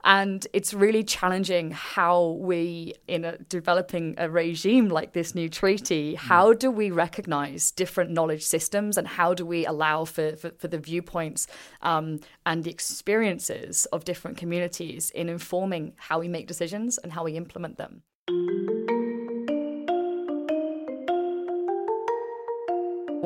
And 0.04 0.46
it's 0.54 0.74
really 0.74 1.04
challenging 1.04 1.72
how 1.72 2.38
we, 2.40 2.94
in 3.08 3.26
a, 3.26 3.38
developing 3.38 4.16
a 4.18 4.30
regime 4.30 4.90
like 4.90 5.14
this 5.14 5.36
new 5.36 5.50
treaty, 5.50 6.16
hmm. 6.16 6.28
how 6.28 6.54
do 6.54 6.72
we 6.72 6.92
recognize 6.92 7.72
different 7.72 8.12
knowledge 8.12 8.44
systems 8.44 8.98
and 8.98 9.08
how 9.08 9.34
do 9.34 9.46
we 9.46 9.66
allow 9.66 10.06
for, 10.06 10.36
for, 10.36 10.52
for 10.52 10.68
the 10.68 10.78
viewpoints 10.78 11.48
um, 11.82 12.20
and 12.46 12.64
the 12.64 12.72
experiences 12.72 13.86
of 13.88 14.06
different 14.06 14.38
communities 14.38 15.10
in 15.12 15.30
informing 15.30 15.94
how 15.98 16.20
we 16.20 16.28
make 16.28 16.48
decisions 16.48 16.98
and 16.98 17.12
how 17.14 17.24
we 17.24 17.36
implement 17.36 17.78
them? 17.78 18.04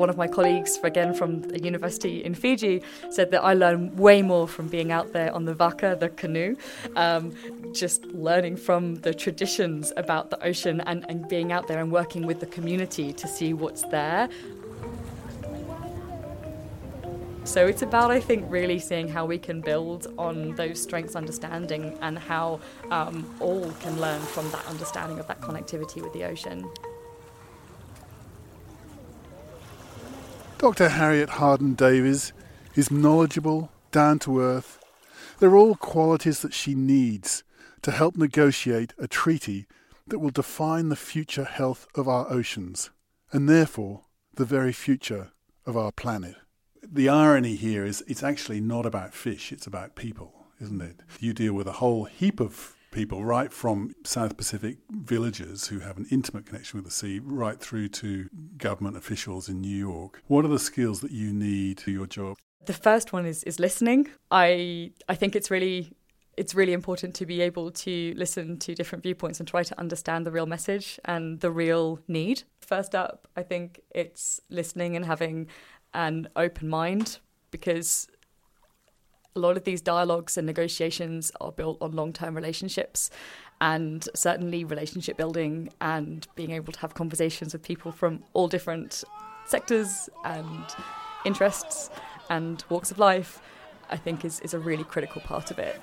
One 0.02 0.10
of 0.10 0.16
my 0.16 0.26
colleagues, 0.26 0.80
again 0.82 1.14
from 1.14 1.44
a 1.54 1.60
university 1.60 2.24
in 2.24 2.34
Fiji, 2.34 2.82
said 3.08 3.30
that 3.30 3.44
I 3.44 3.54
learn 3.54 3.94
way 3.94 4.20
more 4.20 4.48
from 4.48 4.66
being 4.66 4.90
out 4.90 5.12
there 5.12 5.32
on 5.32 5.44
the 5.44 5.54
waka, 5.54 5.96
the 5.96 6.08
canoe, 6.08 6.56
um, 6.96 7.32
just 7.72 8.06
learning 8.06 8.56
from 8.56 8.96
the 8.96 9.14
traditions 9.14 9.92
about 9.96 10.30
the 10.30 10.44
ocean 10.44 10.80
and, 10.80 11.06
and 11.08 11.28
being 11.28 11.52
out 11.52 11.68
there 11.68 11.78
and 11.78 11.92
working 11.92 12.26
with 12.26 12.40
the 12.40 12.46
community 12.46 13.12
to 13.12 13.28
see 13.28 13.54
what's 13.54 13.82
there. 13.82 14.28
So 17.44 17.68
it's 17.68 17.82
about, 17.82 18.10
I 18.10 18.18
think, 18.18 18.44
really 18.50 18.80
seeing 18.80 19.06
how 19.06 19.24
we 19.24 19.38
can 19.38 19.60
build 19.60 20.12
on 20.18 20.56
those 20.56 20.82
strengths, 20.82 21.14
understanding, 21.14 21.96
and 22.02 22.18
how 22.18 22.58
um, 22.90 23.32
all 23.38 23.70
can 23.78 24.00
learn 24.00 24.20
from 24.20 24.50
that 24.50 24.66
understanding 24.66 25.20
of 25.20 25.28
that 25.28 25.40
connectivity 25.40 26.02
with 26.02 26.12
the 26.12 26.24
ocean. 26.24 26.68
Dr. 30.62 30.90
Harriet 30.90 31.28
Harden 31.28 31.74
Davies 31.74 32.32
is 32.76 32.88
knowledgeable, 32.88 33.72
down 33.90 34.20
to 34.20 34.38
earth. 34.38 34.78
They're 35.40 35.56
all 35.56 35.74
qualities 35.74 36.38
that 36.42 36.54
she 36.54 36.76
needs 36.76 37.42
to 37.82 37.90
help 37.90 38.16
negotiate 38.16 38.94
a 38.96 39.08
treaty 39.08 39.66
that 40.06 40.20
will 40.20 40.30
define 40.30 40.88
the 40.88 40.94
future 40.94 41.42
health 41.42 41.88
of 41.96 42.06
our 42.06 42.30
oceans 42.30 42.90
and 43.32 43.48
therefore 43.48 44.02
the 44.36 44.44
very 44.44 44.72
future 44.72 45.32
of 45.66 45.76
our 45.76 45.90
planet. 45.90 46.36
The 46.80 47.08
irony 47.08 47.56
here 47.56 47.84
is 47.84 48.04
it's 48.06 48.22
actually 48.22 48.60
not 48.60 48.86
about 48.86 49.14
fish, 49.14 49.50
it's 49.50 49.66
about 49.66 49.96
people, 49.96 50.46
isn't 50.60 50.80
it? 50.80 51.00
You 51.18 51.32
deal 51.32 51.54
with 51.54 51.66
a 51.66 51.72
whole 51.72 52.04
heap 52.04 52.38
of 52.38 52.76
people, 52.92 53.24
right 53.24 53.52
from 53.52 53.94
South 54.04 54.36
Pacific 54.36 54.78
villagers 54.90 55.68
who 55.68 55.80
have 55.80 55.96
an 55.96 56.06
intimate 56.10 56.46
connection 56.46 56.78
with 56.78 56.84
the 56.84 56.92
sea, 56.92 57.18
right 57.18 57.58
through 57.58 57.88
to 57.88 58.28
government 58.56 58.96
officials 58.96 59.48
in 59.48 59.60
New 59.60 59.76
York. 59.76 60.22
What 60.28 60.44
are 60.44 60.48
the 60.48 60.58
skills 60.58 61.00
that 61.00 61.10
you 61.10 61.32
need 61.32 61.80
for 61.80 61.90
your 61.90 62.06
job? 62.06 62.36
The 62.64 62.72
first 62.72 63.12
one 63.12 63.26
is, 63.26 63.42
is 63.42 63.58
listening. 63.58 64.08
I 64.30 64.92
I 65.08 65.16
think 65.16 65.34
it's 65.34 65.50
really 65.50 65.92
it's 66.36 66.54
really 66.54 66.72
important 66.72 67.14
to 67.16 67.26
be 67.26 67.40
able 67.40 67.70
to 67.70 68.14
listen 68.16 68.58
to 68.58 68.74
different 68.74 69.02
viewpoints 69.02 69.38
and 69.38 69.48
try 69.48 69.62
to 69.62 69.78
understand 69.78 70.24
the 70.24 70.30
real 70.30 70.46
message 70.46 70.98
and 71.04 71.40
the 71.40 71.50
real 71.50 71.98
need. 72.08 72.44
First 72.60 72.94
up, 72.94 73.28
I 73.36 73.42
think 73.42 73.80
it's 73.90 74.40
listening 74.48 74.96
and 74.96 75.04
having 75.04 75.48
an 75.92 76.28
open 76.36 76.68
mind 76.68 77.18
because 77.50 78.08
a 79.34 79.40
lot 79.40 79.56
of 79.56 79.64
these 79.64 79.80
dialogues 79.80 80.36
and 80.36 80.46
negotiations 80.46 81.32
are 81.40 81.52
built 81.52 81.78
on 81.80 81.92
long 81.92 82.12
term 82.12 82.34
relationships 82.34 83.10
and 83.60 84.08
certainly 84.14 84.64
relationship 84.64 85.16
building 85.16 85.70
and 85.80 86.26
being 86.34 86.50
able 86.50 86.72
to 86.72 86.80
have 86.80 86.94
conversations 86.94 87.52
with 87.52 87.62
people 87.62 87.92
from 87.92 88.22
all 88.32 88.48
different 88.48 89.04
sectors 89.46 90.08
and 90.24 90.64
interests 91.24 91.90
and 92.28 92.64
walks 92.68 92.90
of 92.90 92.98
life 92.98 93.40
I 93.92 93.96
think 93.96 94.24
is, 94.24 94.40
is 94.40 94.54
a 94.54 94.58
really 94.58 94.84
critical 94.84 95.20
part 95.20 95.50
of 95.50 95.58
it. 95.58 95.80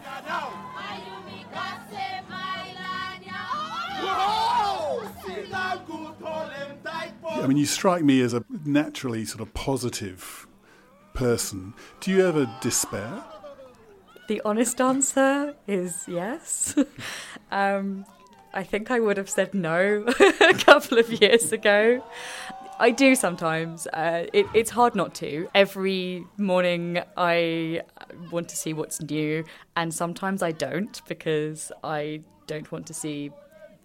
I 7.31 7.47
mean, 7.47 7.57
you 7.57 7.65
strike 7.65 8.03
me 8.03 8.21
as 8.21 8.33
a 8.33 8.43
naturally 8.65 9.25
sort 9.25 9.41
of 9.41 9.53
positive 9.53 10.47
person. 11.13 11.73
Do 12.01 12.11
you 12.11 12.27
ever 12.27 12.49
despair? 12.61 13.23
The 14.29 14.43
honest 14.45 14.79
answer 14.79 15.55
is 15.67 16.05
yes. 16.07 16.75
um, 17.51 18.05
I 18.53 18.61
think 18.61 18.91
I 18.91 18.99
would 18.99 19.17
have 19.17 19.27
said 19.27 19.55
no 19.55 20.05
a 20.39 20.53
couple 20.53 20.99
of 20.99 21.11
years 21.19 21.51
ago. 21.51 22.05
I 22.77 22.91
do 22.91 23.15
sometimes. 23.15 23.87
Uh, 23.87 24.27
it, 24.31 24.45
it's 24.53 24.69
hard 24.69 24.93
not 24.93 25.15
to. 25.15 25.49
Every 25.55 26.27
morning 26.37 27.01
I 27.17 27.81
want 28.29 28.49
to 28.49 28.55
see 28.55 28.71
what's 28.71 29.01
new, 29.01 29.45
and 29.75 29.91
sometimes 29.91 30.43
I 30.43 30.51
don't 30.51 31.01
because 31.07 31.71
I 31.83 32.21
don't 32.45 32.71
want 32.71 32.85
to 32.85 32.93
see 32.93 33.31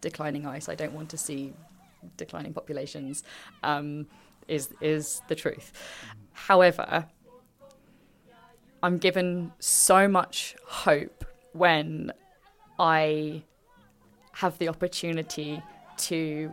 declining 0.02 0.46
ice. 0.46 0.68
I 0.68 0.74
don't 0.74 0.92
want 0.92 1.08
to 1.08 1.16
see 1.16 1.54
declining 2.18 2.52
populations. 2.52 3.24
Um, 3.62 4.08
is 4.46 4.68
is 4.82 5.22
the 5.28 5.34
truth. 5.34 5.72
However, 6.32 7.06
I'm 8.84 8.98
given 8.98 9.50
so 9.60 10.08
much 10.08 10.56
hope 10.66 11.24
when 11.54 12.12
I 12.78 13.44
have 14.32 14.58
the 14.58 14.68
opportunity 14.68 15.62
to 15.96 16.52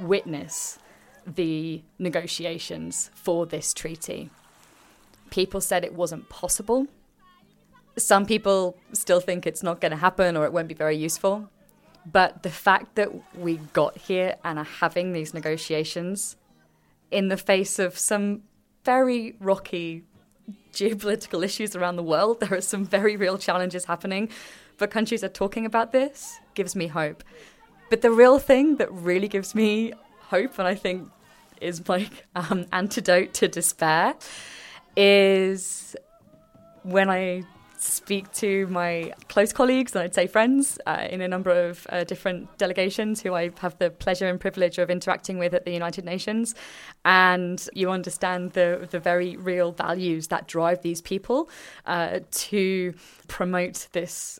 witness 0.00 0.80
the 1.24 1.82
negotiations 1.96 3.12
for 3.14 3.46
this 3.46 3.72
treaty. 3.72 4.30
People 5.30 5.60
said 5.60 5.84
it 5.84 5.94
wasn't 5.94 6.28
possible. 6.28 6.88
Some 7.96 8.26
people 8.26 8.76
still 8.92 9.20
think 9.20 9.46
it's 9.46 9.62
not 9.62 9.80
going 9.80 9.92
to 9.92 9.96
happen 9.96 10.36
or 10.36 10.46
it 10.46 10.52
won't 10.52 10.66
be 10.66 10.74
very 10.74 10.96
useful. 10.96 11.48
But 12.04 12.42
the 12.42 12.50
fact 12.50 12.96
that 12.96 13.10
we 13.36 13.58
got 13.58 13.96
here 13.96 14.34
and 14.42 14.58
are 14.58 14.64
having 14.64 15.12
these 15.12 15.32
negotiations 15.32 16.34
in 17.12 17.28
the 17.28 17.36
face 17.36 17.78
of 17.78 17.96
some 17.96 18.42
very 18.84 19.36
rocky 19.38 20.02
geopolitical 20.72 21.44
issues 21.44 21.74
around 21.76 21.96
the 21.96 22.02
world, 22.02 22.40
there 22.40 22.54
are 22.54 22.60
some 22.60 22.84
very 22.84 23.16
real 23.16 23.38
challenges 23.38 23.84
happening. 23.84 24.28
But 24.78 24.90
countries 24.90 25.22
are 25.22 25.28
talking 25.28 25.66
about 25.66 25.92
this 25.92 26.38
gives 26.54 26.74
me 26.74 26.86
hope. 26.86 27.22
But 27.90 28.02
the 28.02 28.10
real 28.10 28.38
thing 28.38 28.76
that 28.76 28.90
really 28.92 29.28
gives 29.28 29.54
me 29.54 29.92
hope, 30.20 30.58
and 30.58 30.66
I 30.66 30.74
think 30.74 31.08
is 31.60 31.86
my 31.86 32.08
um, 32.34 32.66
antidote 32.72 33.34
to 33.34 33.48
despair, 33.48 34.14
is 34.96 35.96
when 36.82 37.10
I 37.10 37.44
speak 37.80 38.30
to 38.32 38.66
my 38.66 39.12
close 39.28 39.52
colleagues 39.52 39.94
and 39.94 40.04
I'd 40.04 40.14
say 40.14 40.26
friends 40.26 40.78
uh, 40.86 41.06
in 41.10 41.20
a 41.20 41.28
number 41.28 41.50
of 41.50 41.86
uh, 41.88 42.04
different 42.04 42.56
delegations 42.58 43.22
who 43.22 43.34
I 43.34 43.50
have 43.58 43.78
the 43.78 43.90
pleasure 43.90 44.28
and 44.28 44.38
privilege 44.38 44.78
of 44.78 44.90
interacting 44.90 45.38
with 45.38 45.54
at 45.54 45.64
the 45.64 45.72
United 45.72 46.04
Nations. 46.04 46.54
And 47.04 47.66
you 47.74 47.90
understand 47.90 48.52
the, 48.52 48.86
the 48.90 49.00
very 49.00 49.36
real 49.36 49.72
values 49.72 50.28
that 50.28 50.46
drive 50.46 50.82
these 50.82 51.00
people 51.00 51.48
uh, 51.86 52.20
to 52.30 52.94
promote 53.28 53.88
this 53.92 54.38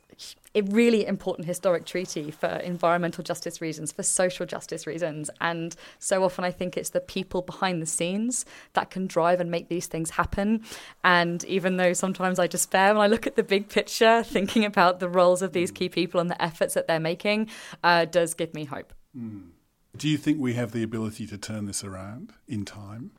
a 0.54 0.62
really 0.62 1.07
important 1.07 1.47
historic 1.47 1.85
treaty 1.85 2.30
for 2.30 2.49
environmental 2.49 3.23
justice 3.23 3.61
reasons, 3.61 3.92
for 3.92 4.02
social 4.02 4.47
justice 4.47 4.87
reasons. 4.87 5.31
And 5.40 5.77
so 5.98 6.25
often 6.25 6.44
I 6.44 6.51
think 6.51 6.77
it's 6.77 6.90
the 6.90 7.01
people 7.01 7.42
behind 7.42 7.81
the 7.81 7.87
scenes 7.87 8.44
that 8.72 8.90
can 8.90 9.07
drive 9.07 9.40
and 9.40 9.51
make 9.51 9.68
these 9.68 9.87
things 9.87 10.11
happen. 10.11 10.64
And 11.05 11.44
even 11.44 11.77
though 11.77 11.92
sometimes 11.92 12.38
I 12.38 12.48
despair 12.48 12.92
when 12.94 13.03
I 13.03 13.07
look 13.07 13.27
at 13.27 13.37
the 13.37 13.44
big 13.44 13.68
picture, 13.68 14.22
thinking 14.25 14.64
about 14.64 14.98
the 14.98 15.09
roles 15.09 15.40
of 15.42 15.53
these 15.53 15.70
key 15.70 15.88
people 15.88 16.20
and 16.20 16.29
the 16.29 16.42
efforts 16.42 16.75
that 16.75 16.88
they're 16.88 16.98
making 16.98 17.48
uh, 17.85 18.07
does 18.07 18.35
give 18.35 18.53
me 18.53 18.64
hope. 18.64 18.92
Mm. 19.16 19.51
Do 19.96 20.09
you 20.09 20.16
think 20.16 20.40
we 20.40 20.55
have 20.55 20.72
the 20.72 20.83
ability 20.83 21.27
to 21.29 21.38
turn 21.38 21.66
this 21.66 21.85
around 21.85 22.33
in 22.48 22.64
time? 22.64 23.12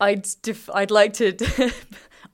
I'd 0.00 0.26
def- 0.42 0.70
I'd 0.70 0.90
like 0.90 1.12
to 1.14 1.32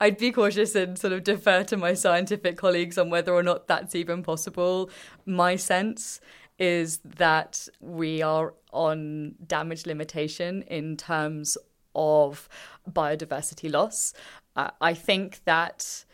I'd 0.03 0.17
be 0.17 0.33
cautious 0.33 0.75
and 0.75 0.99
sort 0.99 1.13
of 1.13 1.25
defer 1.25 1.63
to 1.65 1.77
my 1.77 1.93
scientific 1.93 2.57
colleagues 2.57 2.97
on 2.97 3.11
whether 3.11 3.35
or 3.35 3.43
not 3.43 3.69
that's 3.69 3.95
even 3.95 4.23
possible. 4.23 4.89
My 5.27 5.57
sense 5.57 6.21
is 6.59 6.99
that 7.05 7.69
we 7.81 8.23
are 8.23 8.55
on 8.73 9.35
damage 9.47 9.85
limitation 9.85 10.63
in 10.63 10.97
terms 10.97 11.59
of 11.95 12.49
biodiversity 12.91 13.71
loss. 13.71 14.15
Uh, 14.57 14.71
I 14.81 14.95
think 14.95 15.43
that 15.45 16.05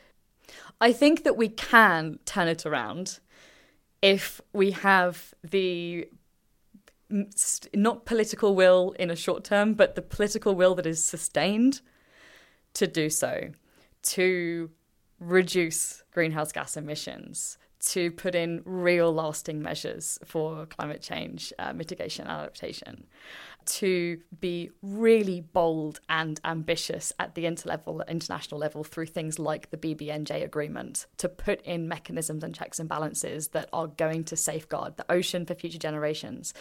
I 0.81 0.92
think 0.92 1.22
that 1.22 1.37
we 1.37 1.49
can 1.49 2.18
turn 2.25 2.49
it 2.49 2.66
around 2.66 3.20
if 4.03 4.40
we 4.53 4.72
have 4.72 5.33
the 5.42 6.09
not 7.72 8.05
political 8.05 8.57
will 8.57 8.94
in 8.99 9.11
a 9.11 9.16
short 9.16 9.44
term, 9.44 9.75
but 9.75 9.94
the 9.94 10.03
political 10.03 10.57
will 10.57 10.75
that 10.75 10.87
is 10.87 11.05
sustained 11.05 11.81
to 12.75 12.88
do 12.88 13.09
so 13.09 13.53
to 14.07 14.71
reduce 15.19 16.03
greenhouse 16.12 16.53
gas 16.53 16.77
emissions, 16.77 17.59
to 17.79 18.11
put 18.11 18.35
in 18.35 18.62
real 18.64 19.12
lasting 19.12 19.62
measures 19.62 20.19
for 20.25 20.66
climate 20.66 21.03
change 21.03 21.53
uh, 21.59 21.73
mitigation 21.73 22.27
and 22.27 22.33
adaptation, 22.40 23.07
to 23.64 24.21
be 24.40 24.71
really 24.83 25.40
bold 25.40 26.01
and 26.09 26.40
ambitious 26.45 27.12
at 27.19 27.35
the 27.35 27.45
interlevel, 27.45 28.07
international 28.09 28.61
level 28.61 28.85
through 28.85 29.07
things 29.07 29.38
like 29.38 29.71
the 29.71 29.77
BBNJ 29.77 30.42
agreement, 30.42 31.07
to 31.19 31.29
put 31.29 31.61
in 31.62 31.88
mechanisms 31.88 32.42
and 32.42 32.55
checks 32.55 32.79
and 32.79 32.88
balances 32.88 33.49
that 33.49 33.69
are 33.73 33.88
going 33.88 34.25
to 34.25 34.37
safeguard 34.37 34.97
the 34.97 35.11
ocean 35.11 35.45
for 35.45 35.55
future 35.55 35.79
generations, 35.79 36.55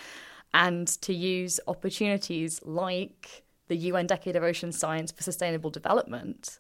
and 0.54 0.88
to 1.02 1.14
use 1.14 1.60
opportunities 1.68 2.62
like 2.64 3.44
the 3.68 3.76
UN 3.78 4.08
Decade 4.08 4.36
of 4.36 4.44
Ocean 4.44 4.72
Science 4.72 5.12
for 5.12 5.24
Sustainable 5.24 5.70
Development 5.70 6.60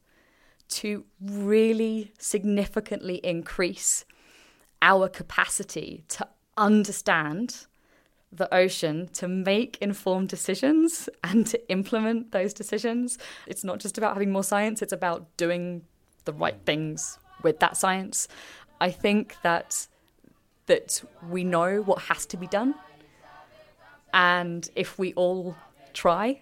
to 0.67 1.05
really 1.21 2.11
significantly 2.17 3.15
increase 3.23 4.05
our 4.81 5.07
capacity 5.07 6.03
to 6.09 6.27
understand 6.57 7.65
the 8.31 8.53
ocean 8.53 9.07
to 9.13 9.27
make 9.27 9.77
informed 9.79 10.29
decisions 10.29 11.09
and 11.23 11.47
to 11.47 11.69
implement 11.71 12.31
those 12.31 12.53
decisions. 12.53 13.17
It's 13.47 13.63
not 13.63 13.79
just 13.79 13.97
about 13.97 14.13
having 14.13 14.31
more 14.31 14.43
science, 14.43 14.81
it's 14.81 14.93
about 14.93 15.37
doing 15.37 15.83
the 16.25 16.33
right 16.33 16.59
things 16.65 17.17
with 17.43 17.59
that 17.59 17.77
science. 17.77 18.27
I 18.81 18.91
think 18.91 19.37
that 19.43 19.87
that 20.65 21.03
we 21.29 21.43
know 21.43 21.81
what 21.83 22.01
has 22.03 22.25
to 22.25 22.37
be 22.37 22.47
done. 22.47 22.73
And 24.13 24.67
if 24.75 24.97
we 24.97 25.13
all 25.13 25.55
try 25.93 26.41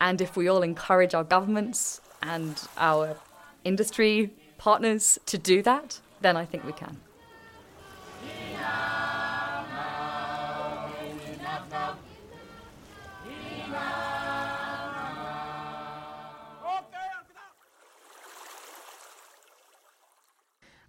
and 0.00 0.20
if 0.20 0.36
we 0.36 0.48
all 0.48 0.62
encourage 0.62 1.14
our 1.14 1.24
governments 1.24 2.00
and 2.22 2.60
our 2.76 3.16
industry 3.64 4.30
partners 4.58 5.18
to 5.26 5.38
do 5.38 5.62
that, 5.62 6.00
then 6.20 6.36
I 6.36 6.44
think 6.44 6.64
we 6.64 6.72
can. 6.72 6.96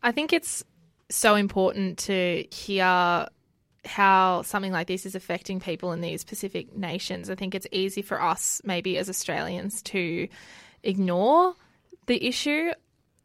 I 0.01 0.11
think 0.11 0.31
it's 0.31 0.63
so 1.09 1.35
important 1.35 1.97
to 1.99 2.45
hear 2.51 3.27
how 3.85 4.41
something 4.43 4.71
like 4.71 4.87
this 4.87 5.05
is 5.05 5.15
affecting 5.15 5.59
people 5.59 5.91
in 5.91 6.01
these 6.01 6.23
Pacific 6.23 6.75
nations. 6.75 7.29
I 7.29 7.35
think 7.35 7.53
it's 7.53 7.67
easy 7.71 8.01
for 8.01 8.21
us, 8.21 8.61
maybe 8.63 8.97
as 8.97 9.09
Australians, 9.09 9.81
to 9.83 10.27
ignore 10.83 11.55
the 12.05 12.25
issue 12.25 12.71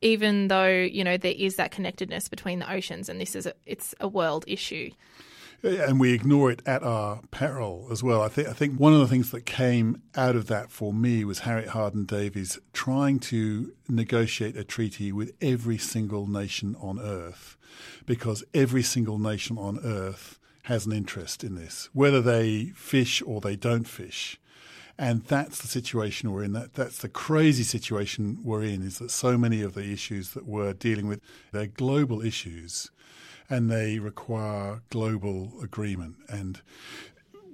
even 0.00 0.48
though 0.48 0.68
you 0.68 1.02
know 1.02 1.16
there 1.16 1.34
is 1.36 1.56
that 1.56 1.70
connectedness 1.70 2.28
between 2.28 2.58
the 2.58 2.70
oceans 2.70 3.08
and 3.08 3.20
this 3.20 3.34
is 3.34 3.46
a, 3.46 3.54
it's 3.64 3.94
a 4.00 4.08
world 4.08 4.44
issue 4.46 4.90
and 5.64 5.98
we 5.98 6.12
ignore 6.12 6.50
it 6.50 6.60
at 6.66 6.82
our 6.82 7.20
peril 7.30 7.88
as 7.90 8.02
well. 8.02 8.20
I 8.20 8.28
think 8.28 8.48
I 8.48 8.52
think 8.52 8.78
one 8.78 8.92
of 8.92 9.00
the 9.00 9.06
things 9.06 9.30
that 9.30 9.46
came 9.46 10.02
out 10.14 10.36
of 10.36 10.46
that 10.48 10.70
for 10.70 10.92
me 10.92 11.24
was 11.24 11.40
Harriet 11.40 11.70
Harden 11.70 12.04
Davies 12.04 12.58
trying 12.72 13.18
to 13.20 13.72
negotiate 13.88 14.56
a 14.56 14.64
treaty 14.64 15.10
with 15.10 15.32
every 15.40 15.78
single 15.78 16.26
nation 16.26 16.76
on 16.80 17.00
earth, 17.00 17.56
because 18.04 18.44
every 18.52 18.82
single 18.82 19.18
nation 19.18 19.56
on 19.56 19.80
earth 19.82 20.38
has 20.64 20.86
an 20.86 20.92
interest 20.92 21.42
in 21.42 21.54
this, 21.54 21.88
whether 21.92 22.20
they 22.20 22.66
fish 22.74 23.22
or 23.24 23.40
they 23.40 23.56
don't 23.56 23.88
fish. 23.88 24.38
And 24.96 25.24
that's 25.24 25.60
the 25.60 25.66
situation 25.66 26.30
we're 26.30 26.44
in. 26.44 26.52
That 26.52 26.74
that's 26.74 26.98
the 26.98 27.08
crazy 27.08 27.64
situation 27.64 28.38
we're 28.44 28.62
in. 28.62 28.82
Is 28.82 28.98
that 28.98 29.10
so 29.10 29.36
many 29.36 29.60
of 29.62 29.74
the 29.74 29.82
issues 29.84 30.30
that 30.30 30.46
we're 30.46 30.72
dealing 30.72 31.08
with, 31.08 31.20
they're 31.52 31.66
global 31.66 32.22
issues, 32.22 32.90
and 33.50 33.70
they 33.70 33.98
require 33.98 34.82
global 34.90 35.52
agreement. 35.62 36.16
And 36.28 36.60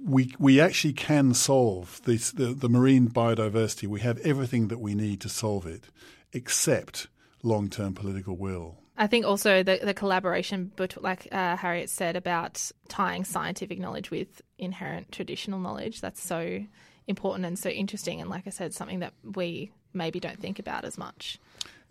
we 0.05 0.33
we 0.37 0.59
actually 0.59 0.93
can 0.93 1.33
solve 1.33 2.01
this 2.03 2.31
the, 2.31 2.53
the 2.53 2.69
marine 2.69 3.09
biodiversity. 3.09 3.87
We 3.87 4.01
have 4.01 4.19
everything 4.19 4.67
that 4.67 4.79
we 4.79 4.93
need 4.93 5.19
to 5.21 5.29
solve 5.29 5.65
it, 5.65 5.85
except 6.33 7.07
long 7.41 7.69
term 7.69 7.93
political 7.93 8.37
will. 8.37 8.77
I 8.97 9.07
think 9.07 9.25
also 9.25 9.63
the, 9.63 9.79
the 9.81 9.95
collaboration, 9.95 10.71
but 10.75 11.01
like 11.01 11.27
uh, 11.31 11.55
Harriet 11.55 11.89
said 11.89 12.15
about 12.15 12.71
tying 12.87 13.23
scientific 13.23 13.79
knowledge 13.79 14.11
with 14.11 14.43
inherent 14.59 15.11
traditional 15.11 15.59
knowledge, 15.59 16.01
that's 16.01 16.21
so 16.21 16.63
important 17.07 17.45
and 17.45 17.57
so 17.57 17.69
interesting. 17.69 18.21
And 18.21 18.29
like 18.29 18.47
I 18.47 18.49
said, 18.51 18.73
something 18.73 18.99
that 18.99 19.13
we 19.23 19.71
maybe 19.93 20.19
don't 20.19 20.39
think 20.39 20.59
about 20.59 20.85
as 20.85 20.97
much. 20.97 21.37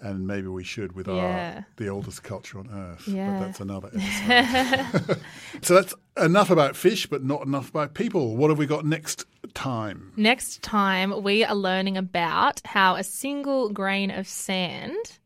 And 0.03 0.27
maybe 0.27 0.47
we 0.49 0.65
should 0.65 0.93
with 0.93 1.07
Yeah. 1.09 1.57
our 1.57 1.67
the 1.77 1.89
oldest 1.89 2.23
culture 2.23 2.59
on 2.59 2.71
earth. 2.71 3.07
Yeah. 3.07 3.39
But 3.39 3.47
that's 3.47 3.61
another 3.61 3.91
episode. 3.95 5.21
so 5.63 5.75
that's 5.75 5.95
enough 6.17 6.51
about 6.51 6.75
fish, 6.75 7.07
but 7.07 7.23
not 7.23 7.45
enough 7.45 7.69
about 7.69 7.93
people. 7.93 8.37
What 8.37 8.49
have 8.49 8.59
we 8.59 8.65
got 8.67 8.87
next 8.87 9.27
time? 9.53 10.13
Next 10.17 10.63
time, 10.63 11.23
we 11.23 11.45
are 11.45 11.55
learning 11.55 11.99
about 11.99 12.63
how 12.65 12.95
a 12.95 13.05
single 13.05 13.69
grain 13.69 14.11
of 14.11 14.27
sand 14.27 15.19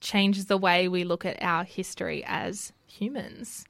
changes 0.00 0.46
the 0.46 0.56
way 0.56 0.88
we 0.88 1.04
look 1.04 1.24
at 1.24 1.40
our 1.40 1.62
history 1.62 2.24
as 2.26 2.72
humans. 2.88 3.64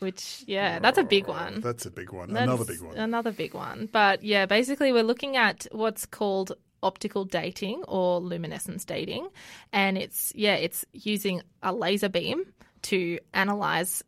Which, 0.00 0.44
yeah, 0.46 0.80
that's 0.80 0.98
a 0.98 1.04
big 1.04 1.28
one. 1.28 1.60
That's 1.60 1.86
a 1.86 1.90
big 1.90 2.10
one. 2.12 2.32
That's 2.32 2.42
Another 2.42 2.64
big 2.64 2.82
one. 2.82 2.96
Another 2.96 3.32
big 3.32 3.54
one. 3.54 3.88
But 3.90 4.22
yeah, 4.22 4.44
basically, 4.46 4.92
we're 4.92 5.02
looking 5.02 5.36
at 5.36 5.66
what's 5.72 6.04
called 6.04 6.52
optical 6.82 7.24
dating 7.24 7.82
or 7.88 8.20
luminescence 8.20 8.84
dating. 8.84 9.28
And 9.72 9.96
it's, 9.96 10.32
yeah, 10.34 10.54
it's 10.54 10.84
using 10.92 11.42
a 11.62 11.72
laser 11.72 12.08
beam 12.08 12.44
to 12.82 13.18
analyze 13.32 14.02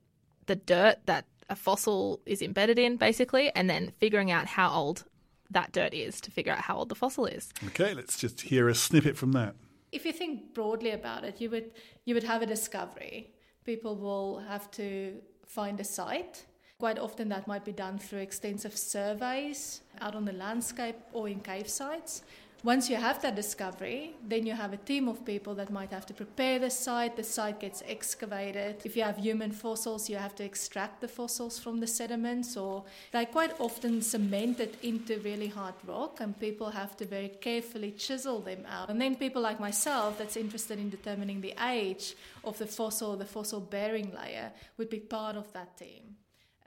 the 0.47 0.57
dirt 0.57 0.99
that 1.07 1.25
a 1.49 1.57
fossil 1.57 2.21
is 2.27 2.43
embedded 2.43 2.79
in, 2.79 2.97
basically, 2.97 3.51
and 3.55 3.71
then 3.71 3.93
figuring 3.99 4.31
out 4.31 4.47
how 4.47 4.71
old 4.71 5.05
that 5.51 5.73
dirt 5.73 5.95
is 5.95 6.21
to 6.21 6.31
figure 6.31 6.53
out 6.53 6.61
how 6.61 6.77
old 6.77 6.89
the 6.89 6.95
fossil 6.95 7.27
is. 7.27 7.53
Okay, 7.69 7.95
let's 7.95 8.19
just 8.19 8.41
hear 8.43 8.69
a 8.69 8.75
snippet 8.75 9.17
from 9.17 9.33
that. 9.33 9.55
If 9.93 10.05
you 10.05 10.13
think 10.13 10.55
broadly 10.55 10.91
about 10.91 11.25
it, 11.25 11.41
you 11.41 11.49
would 11.51 11.71
you 12.05 12.15
would 12.15 12.25
have 12.25 12.43
a 12.43 12.47
discovery. 12.47 13.33
People 13.65 13.97
will 13.97 14.41
have 14.41 14.71
to 14.73 15.15
find 15.47 15.81
a 15.81 15.85
site. 15.85 16.45
Quite 16.79 16.99
often 16.99 17.29
that 17.31 17.47
might 17.47 17.65
be 17.65 17.73
done 17.73 17.99
through 17.99 18.19
extensive 18.19 18.77
surveys 18.77 19.81
out 20.01 20.15
on 20.15 20.25
the 20.25 20.33
landscape 20.33 20.97
or 21.13 21.29
in 21.29 21.41
cave 21.41 21.69
sites. 21.69 22.23
Once 22.67 22.91
you 22.91 22.97
have 22.97 23.23
that 23.23 23.37
discovery, 23.37 24.13
then 24.27 24.45
you 24.45 24.53
have 24.53 24.73
a 24.73 24.77
team 24.77 25.07
of 25.07 25.25
people 25.25 25.55
that 25.55 25.71
might 25.71 25.93
have 25.93 26.05
to 26.05 26.13
prepare 26.13 26.59
the 26.59 26.69
site. 26.69 27.15
The 27.15 27.23
site 27.23 27.61
gets 27.61 27.81
excavated. 27.87 28.83
If 28.85 28.97
you 28.97 29.05
have 29.05 29.19
human 29.19 29.53
fossils, 29.53 30.11
you 30.11 30.17
have 30.17 30.35
to 30.35 30.45
extract 30.45 31.01
the 31.01 31.07
fossils 31.07 31.61
from 31.61 31.79
the 31.79 31.87
sediments, 31.87 32.57
or 32.57 32.83
they're 33.13 33.25
quite 33.25 33.53
often 33.61 34.03
cemented 34.03 34.79
into 34.83 35.21
really 35.21 35.47
hard 35.47 35.75
rock, 35.87 36.19
and 36.21 36.41
people 36.41 36.71
have 36.71 36.97
to 36.97 37.05
very 37.05 37.29
carefully 37.29 37.93
chisel 37.93 38.41
them 38.41 38.67
out. 38.69 38.91
And 38.91 39.01
then 39.01 39.15
people 39.15 39.43
like 39.43 39.61
myself, 39.61 40.19
that's 40.19 40.37
interested 40.37 40.81
in 40.81 40.91
determining 40.91 41.43
the 41.43 41.55
age 41.69 42.17
of 42.43 42.59
the 42.59 42.67
fossil, 42.67 43.17
the 43.17 43.27
fossil 43.27 43.61
bearing 43.61 44.13
layer, 44.13 44.51
would 44.77 44.91
be 44.91 44.99
part 44.99 45.37
of 45.37 45.53
that 45.53 45.77
team. 45.77 46.17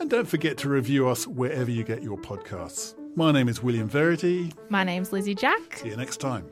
And 0.00 0.10
don't 0.10 0.26
forget 0.26 0.58
to 0.58 0.68
review 0.68 1.08
us 1.08 1.28
wherever 1.28 1.70
you 1.70 1.84
get 1.84 2.02
your 2.02 2.18
podcasts. 2.18 2.96
My 3.14 3.30
name 3.30 3.48
is 3.48 3.62
William 3.62 3.88
Verity. 3.88 4.52
My 4.70 4.82
name's 4.82 5.12
Lizzie 5.12 5.36
Jack. 5.36 5.76
See 5.76 5.90
you 5.90 5.96
next 5.96 6.16
time. 6.16 6.46